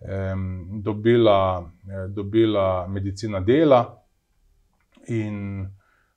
um, 0.00 0.82
dobila, 0.82 1.70
dobila 2.08 2.86
medicina 2.88 3.40
dela 3.40 3.82
in 5.08 5.66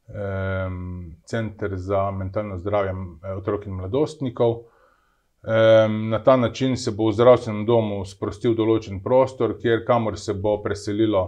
um, 0.08 1.16
center 1.26 1.76
za 1.76 2.12
mentalno 2.12 2.58
zdravje 2.58 2.92
eh, 2.92 3.34
otrok 3.34 3.66
in 3.66 3.74
mladostnikov. 3.74 4.52
Um, 4.56 6.10
na 6.10 6.24
ta 6.24 6.38
način 6.38 6.78
se 6.78 6.92
bo 6.92 7.08
v 7.08 7.14
zdravstvenem 7.14 7.66
domu 7.66 8.06
sprostil 8.06 8.56
določen 8.58 9.04
prostor, 9.04 9.60
kjer 9.62 9.84
kamor 9.86 10.18
se 10.18 10.34
bo 10.34 10.58
preselilo 10.64 11.22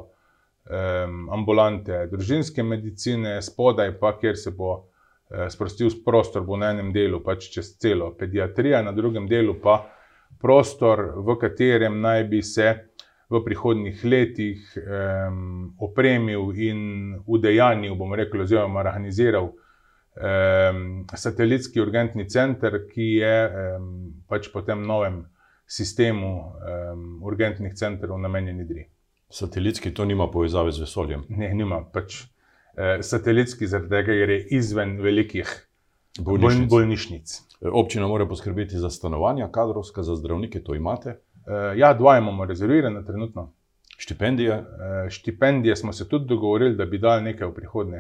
um, 0.66 1.28
ambulante 1.30 2.08
družinske 2.12 2.64
medicine, 2.64 3.38
spodaj 3.42 3.94
pa 4.00 4.16
kjer 4.18 4.38
se 4.38 4.52
bo 4.52 4.88
sprostil 5.50 5.92
prostor, 6.06 6.46
bo 6.48 6.58
na 6.58 6.72
enem 6.72 6.94
delu 6.96 7.20
pač 7.24 7.50
čez 7.52 7.74
celo 7.82 8.14
pediatrijo, 8.16 8.80
na 8.84 8.94
drugem 8.96 9.28
delu 9.28 9.58
pa 9.62 9.82
prostor, 10.40 11.18
v 11.20 11.36
katerem 11.40 12.02
naj 12.02 12.24
bi 12.32 12.42
se 12.44 12.68
v 13.30 13.42
prihodnjih 13.44 14.04
letih 14.06 14.60
um, 14.80 15.74
opremil 15.84 16.52
in 16.56 16.80
udejanil, 17.28 17.96
bomo 18.00 18.16
rekli, 18.16 18.46
oziroma 18.46 18.80
organiziral 18.80 19.50
um, 19.52 21.04
satelitski 21.12 21.82
urgentni 21.84 22.30
center, 22.30 22.86
ki 22.88 23.10
je 23.20 23.36
um, 23.48 23.90
pač 24.28 24.48
po 24.54 24.64
tem 24.64 24.80
novem 24.80 25.26
sistemu 25.68 26.32
um, 26.40 27.20
urgentnih 27.28 27.76
centrov 27.76 28.20
namenjen 28.20 28.64
Idri. 28.64 28.88
Satelitski 29.30 29.92
to 29.92 30.06
nima 30.06 30.30
povezave 30.32 30.72
z 30.72 30.86
vesoljem. 30.86 31.26
Ne, 31.30 31.52
nima 31.54 31.82
pač 31.84 32.22
eh, 32.22 32.28
satelitski, 33.02 33.68
zaradi 33.68 33.90
tega, 33.90 34.14
ker 34.14 34.30
je 34.30 34.42
izven 34.58 35.00
velikih 35.02 35.68
Bolnišnic. 36.20 36.70
bolnišnic. 36.70 37.42
Občina 37.62 38.08
mora 38.08 38.26
poskrbeti 38.26 38.78
za 38.78 38.90
stanovanja, 38.90 39.48
kadrovska, 39.52 40.04
za 40.04 40.16
zdravnike, 40.16 40.64
to 40.64 40.76
imate. 40.76 41.10
Eh, 41.10 41.78
ja, 41.78 41.94
dva 41.94 42.18
imamo 42.18 42.46
rezervirane 42.46 43.06
trenutno. 43.06 43.54
Štipendije, 43.98 44.54
Eh, 44.54 45.10
štipendije 45.10 45.76
smo 45.76 45.94
se 45.94 46.10
tudi 46.10 46.26
dogovorili, 46.26 46.76
da 46.76 46.86
bi 46.86 46.98
dali 46.98 47.24
nekaj 47.24 47.48
v 47.48 47.54
prihodnje, 47.54 47.98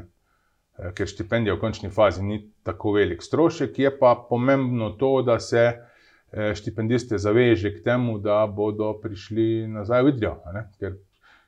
eh, 0.78 0.92
ker 0.94 1.08
štipendija 1.08 1.56
v 1.56 1.60
končni 1.60 1.90
fazi 1.90 2.24
ni 2.24 2.52
tako 2.64 2.92
velik 2.92 3.24
strošek. 3.24 3.80
Je 3.80 4.00
pa 4.00 4.26
pomembno 4.30 4.90
to, 4.90 5.22
da 5.22 5.40
se 5.40 5.74
eh, 6.32 6.56
štipendiste 6.56 7.18
zaveže 7.18 7.74
k 7.76 7.84
temu, 7.84 8.20
da 8.20 8.48
bodo 8.48 9.00
prišli 9.02 9.68
nazaj 9.68 10.04
v 10.04 10.10
Idrijo. 10.10 10.38
Ker 10.80 10.98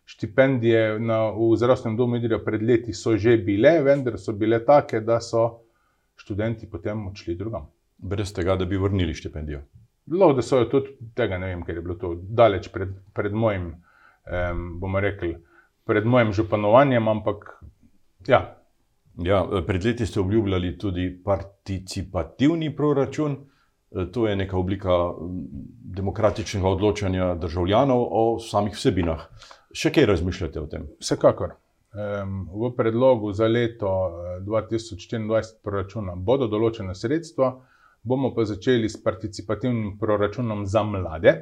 štipendije 0.09 0.99
na, 0.99 1.19
v 1.31 1.53
zdravstvenem 1.57 1.97
domu 1.97 2.17
Idrijo 2.17 2.39
pred 2.45 2.63
leti 2.65 2.93
so 2.93 3.17
že 3.17 3.37
bile, 3.37 3.77
vendar 3.85 4.17
so 4.17 4.33
bile 4.33 4.63
take, 4.65 5.03
da 5.05 5.19
so 5.21 5.61
študenti 6.17 6.69
potem 6.69 7.07
odšli 7.07 7.35
drugam. 7.35 7.69
brez 7.97 8.33
tega, 8.33 8.55
da 8.55 8.65
bi 8.65 8.77
vrnili 8.77 9.13
štipendijo. 9.13 9.61
Lahko 10.11 10.33
da 10.33 10.41
so 10.41 10.57
jo 10.57 10.65
tudi 10.71 10.95
tega, 11.15 11.37
ne 11.37 11.47
vem, 11.51 11.63
ker 11.65 11.75
je 11.75 11.81
bilo 11.81 11.95
to 11.95 12.15
daleč 12.15 12.69
pred, 12.71 12.89
pred 13.13 13.33
mojim, 13.33 13.73
um, 14.25 14.79
bomo 14.79 14.99
rekli, 14.99 15.35
pred 15.85 16.05
mojim 16.05 16.31
županovanjem, 16.33 17.07
ampak 17.07 17.59
ja, 18.27 18.59
Ja, 19.19 19.43
pred 19.67 19.85
leti 19.85 20.05
ste 20.05 20.19
obljubljali 20.19 20.77
tudi 20.77 21.21
participativni 21.23 22.75
proračun. 22.75 23.31
E, 23.91 24.05
To 24.11 24.27
je 24.27 24.35
neka 24.35 24.57
oblika 24.57 24.89
demokratičnega 25.99 26.67
odločanja 26.67 27.35
državljanov 27.35 28.07
o 28.11 28.39
samih 28.39 28.73
vsebinah. 28.73 29.25
Še 29.73 29.91
kaj 29.93 30.05
razmišljate 30.09 30.61
o 30.61 30.67
tem? 30.67 30.87
vsekakor. 30.99 31.55
V 31.93 32.69
predlogu 32.77 33.31
za 33.33 33.47
leto 33.47 33.89
eh, 34.37 34.41
2024 34.45 35.61
proračuna 35.63 36.15
bodo 36.15 36.47
določena 36.47 36.93
sredstva, 36.93 37.53
bomo 38.03 38.33
pa 38.35 38.45
začeli 38.45 38.89
s 38.89 39.01
participativnim 39.03 39.97
proračunom 39.99 40.65
za 40.65 40.83
mlade, 40.83 41.33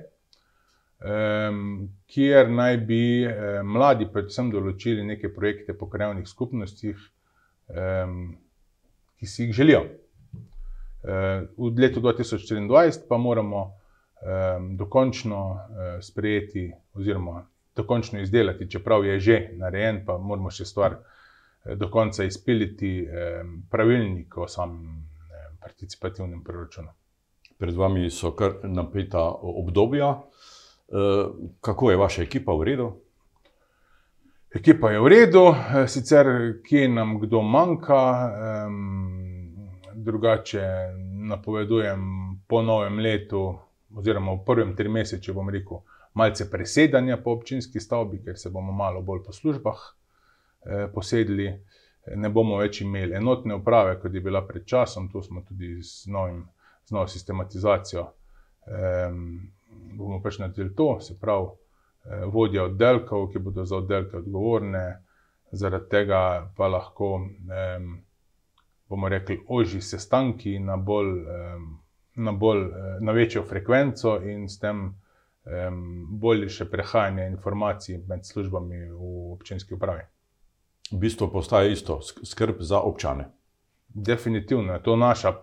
kjer 2.09 2.49
naj 2.49 2.77
bi 2.89 3.01
eh, 3.21 3.59
mladi 3.63 4.07
predvsem 4.09 4.49
določili 4.51 5.05
neke 5.05 5.29
projekte 5.29 5.75
po 5.77 5.85
krajovnih 5.91 6.27
skupnostih, 6.27 6.97
ki 9.19 9.27
si 9.27 9.43
jih 9.43 9.53
želijo. 9.53 9.81
Eh, 11.03 11.47
V 11.57 11.73
letu 11.77 12.01
2024 12.01 13.07
pa 13.09 13.17
moramo 13.17 13.73
dokončno 14.71 15.39
eh, 15.53 16.01
sprejeti 16.01 16.71
oziroma 16.93 17.45
dokončno 17.77 18.21
izdelati, 18.21 18.69
čeprav 18.69 19.05
je 19.05 19.19
že 19.19 19.39
narejen, 19.57 20.03
pa 20.05 20.17
moramo 20.17 20.51
še 20.51 20.65
stvar 20.65 20.97
eh, 20.97 21.75
do 21.75 21.89
konca 21.93 22.25
izpiliti, 22.25 22.99
eh, 23.05 23.43
pravilnik 23.71 24.37
o 24.37 24.47
samem 24.47 24.97
eh, 25.31 25.49
participativnem 25.61 26.43
proračunu. 26.43 26.93
Pred 27.57 27.75
vami 27.75 28.09
so 28.09 28.31
kar 28.37 28.59
napeta 28.63 29.23
obdobja. 29.33 30.11
E, 30.87 31.05
Kako 31.61 31.91
je 31.91 31.97
vaša 31.97 32.21
ekipa 32.21 32.53
v 32.53 32.63
redu? 32.63 32.91
Ekipa 34.55 34.91
je 34.91 34.99
v 34.99 35.07
redu, 35.07 35.47
eh, 35.49 35.87
sicer 35.87 36.27
kje 36.63 36.87
nam 36.87 37.19
kdo 37.19 37.41
manjka, 37.41 38.01
drugače 39.95 40.63
napovedujem 41.27 42.01
po 42.47 42.61
novem 42.61 42.99
letu, 42.99 43.59
oziroma 43.95 44.31
v 44.33 44.45
prvem 44.45 44.75
trimesečju, 44.75 45.33
bom 45.33 45.49
rekel, 45.49 45.81
malce 46.17 46.49
presedanja 46.51 47.17
po 47.23 47.31
občinski 47.37 47.79
stavbi, 47.79 48.21
ker 48.25 48.37
se 48.37 48.49
bomo 48.49 48.71
malo 48.71 49.01
bolj 49.01 49.23
po 49.25 49.33
službah 49.33 49.83
eh, 50.65 50.87
posedli. 50.93 51.51
Ne 52.15 52.29
bomo 52.29 52.57
več 52.61 52.81
imeli 52.81 53.17
enotne 53.19 53.57
uprave, 53.59 53.97
kot 53.99 54.13
je 54.15 54.21
bila 54.23 54.41
pred 54.47 54.65
časom, 54.65 55.09
tu 55.11 55.21
smo 55.21 55.43
tudi 55.43 55.75
z, 55.83 56.07
novim, 56.07 56.45
z 56.87 56.95
novo 56.95 57.07
sistematizacijo. 57.11 58.05
Um, 58.67 59.49
bomo 59.99 60.21
pač 60.23 60.39
naredili 60.39 60.71
to, 60.75 60.99
se 61.03 61.17
pravi, 61.19 61.49
eh, 62.05 62.23
vodja 62.31 62.63
oddelkov, 62.69 63.27
ki 63.33 63.43
bodo 63.43 63.65
za 63.65 63.81
oddelke 63.81 64.17
odgovorne, 64.21 64.85
zaradi 65.51 65.89
tega 65.91 66.21
pa 66.55 66.67
lahko, 66.71 67.11
um, 67.19 67.91
bomo 68.89 69.09
rekli, 69.09 69.41
ožji 69.47 69.81
sestanki 69.81 70.59
na, 70.59 70.77
bolj, 70.77 71.11
um, 71.27 71.67
na, 72.15 72.31
bolj, 72.31 72.63
eh, 72.63 72.97
na 73.03 73.11
večjo 73.11 73.43
frekvenco 73.43 74.17
in 74.23 74.47
s 74.49 74.59
tem 74.63 74.87
boljše 76.09 76.65
prehajanje 76.65 77.27
informacij 77.27 77.97
med 78.07 78.25
službami 78.25 78.91
v 78.91 79.33
občinski 79.33 79.73
upravi. 79.73 80.01
V 80.91 80.97
bistvu 80.97 81.27
postaje 81.31 81.71
isto, 81.71 81.99
sk- 81.99 82.25
skrb 82.25 82.55
za 82.59 82.79
občane. 82.79 83.31
Definitivno 83.87 84.73
je 84.73 84.83
to 84.83 84.95
naša, 84.95 85.33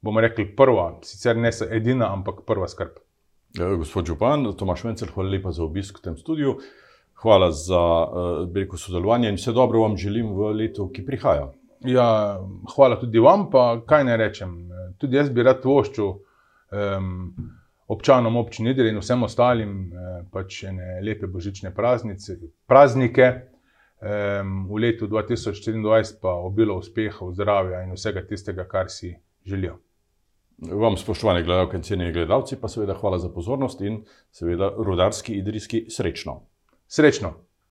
bomo 0.00 0.20
rekli, 0.20 0.56
prva, 0.56 0.98
sicer 1.02 1.36
ne 1.36 1.50
edina, 1.70 2.12
ampak 2.12 2.44
prva 2.46 2.68
skrb. 2.68 2.98
E, 3.58 3.76
Gospod 3.76 4.06
Župan, 4.06 4.52
Tomaš 4.58 4.84
Mencel, 4.84 5.08
hvala 5.14 5.30
lepa 5.30 5.52
za 5.52 5.64
obisk 5.64 5.98
v 5.98 6.02
tem 6.02 6.16
studiu. 6.16 6.58
Hvala 7.16 7.50
za 7.50 7.80
veliko 8.52 8.76
sodelovanje 8.76 9.28
in 9.28 9.38
vse 9.40 9.52
dobro 9.52 9.80
vam 9.80 9.96
želim 9.96 10.34
v 10.36 10.50
letu, 10.52 10.90
ki 10.92 11.04
prihaja. 11.06 11.52
Ja, 11.80 12.38
hvala 12.74 13.00
tudi 13.00 13.18
vam, 13.18 13.50
pa 13.50 13.80
kaj 13.86 14.04
naj 14.04 14.16
rečem. 14.16 14.56
Tudi 14.98 15.16
jaz 15.16 15.30
bi 15.30 15.42
rad 15.42 15.64
voščil 15.64 16.06
um, 16.06 17.32
občanom 17.86 18.36
občine 18.36 18.70
Idrije 18.70 18.92
in 18.92 18.98
vsem 18.98 19.22
ostalim 19.22 19.76
eh, 19.92 20.22
pač 20.32 20.62
ene 20.64 21.00
lepe 21.02 21.26
božične 21.26 21.74
praznice, 21.74 22.38
praznike. 22.66 23.32
V 24.68 24.76
letu 24.76 25.06
2024 25.08 26.18
pa 26.20 26.34
obilo 26.44 26.74
uspehov, 26.76 27.30
zdravja 27.32 27.80
in 27.86 27.94
vsega 27.96 28.20
tistega, 28.28 28.66
kar 28.68 28.90
si 28.92 29.14
želijo. 29.40 29.78
Vam, 30.58 30.96
spoštovane 30.96 31.42
gledalke 31.42 31.76
in 31.76 31.82
cenjeni 31.82 32.12
gledalci, 32.12 32.60
pa 32.60 32.68
seveda 32.68 32.94
hvala 32.94 33.18
za 33.18 33.28
pozornost 33.32 33.80
in 33.80 34.02
seveda 34.30 34.68
rudarski 34.76 35.38
idrijski 35.40 35.86
srečno. 35.88 36.42
Srečno! 36.88 37.32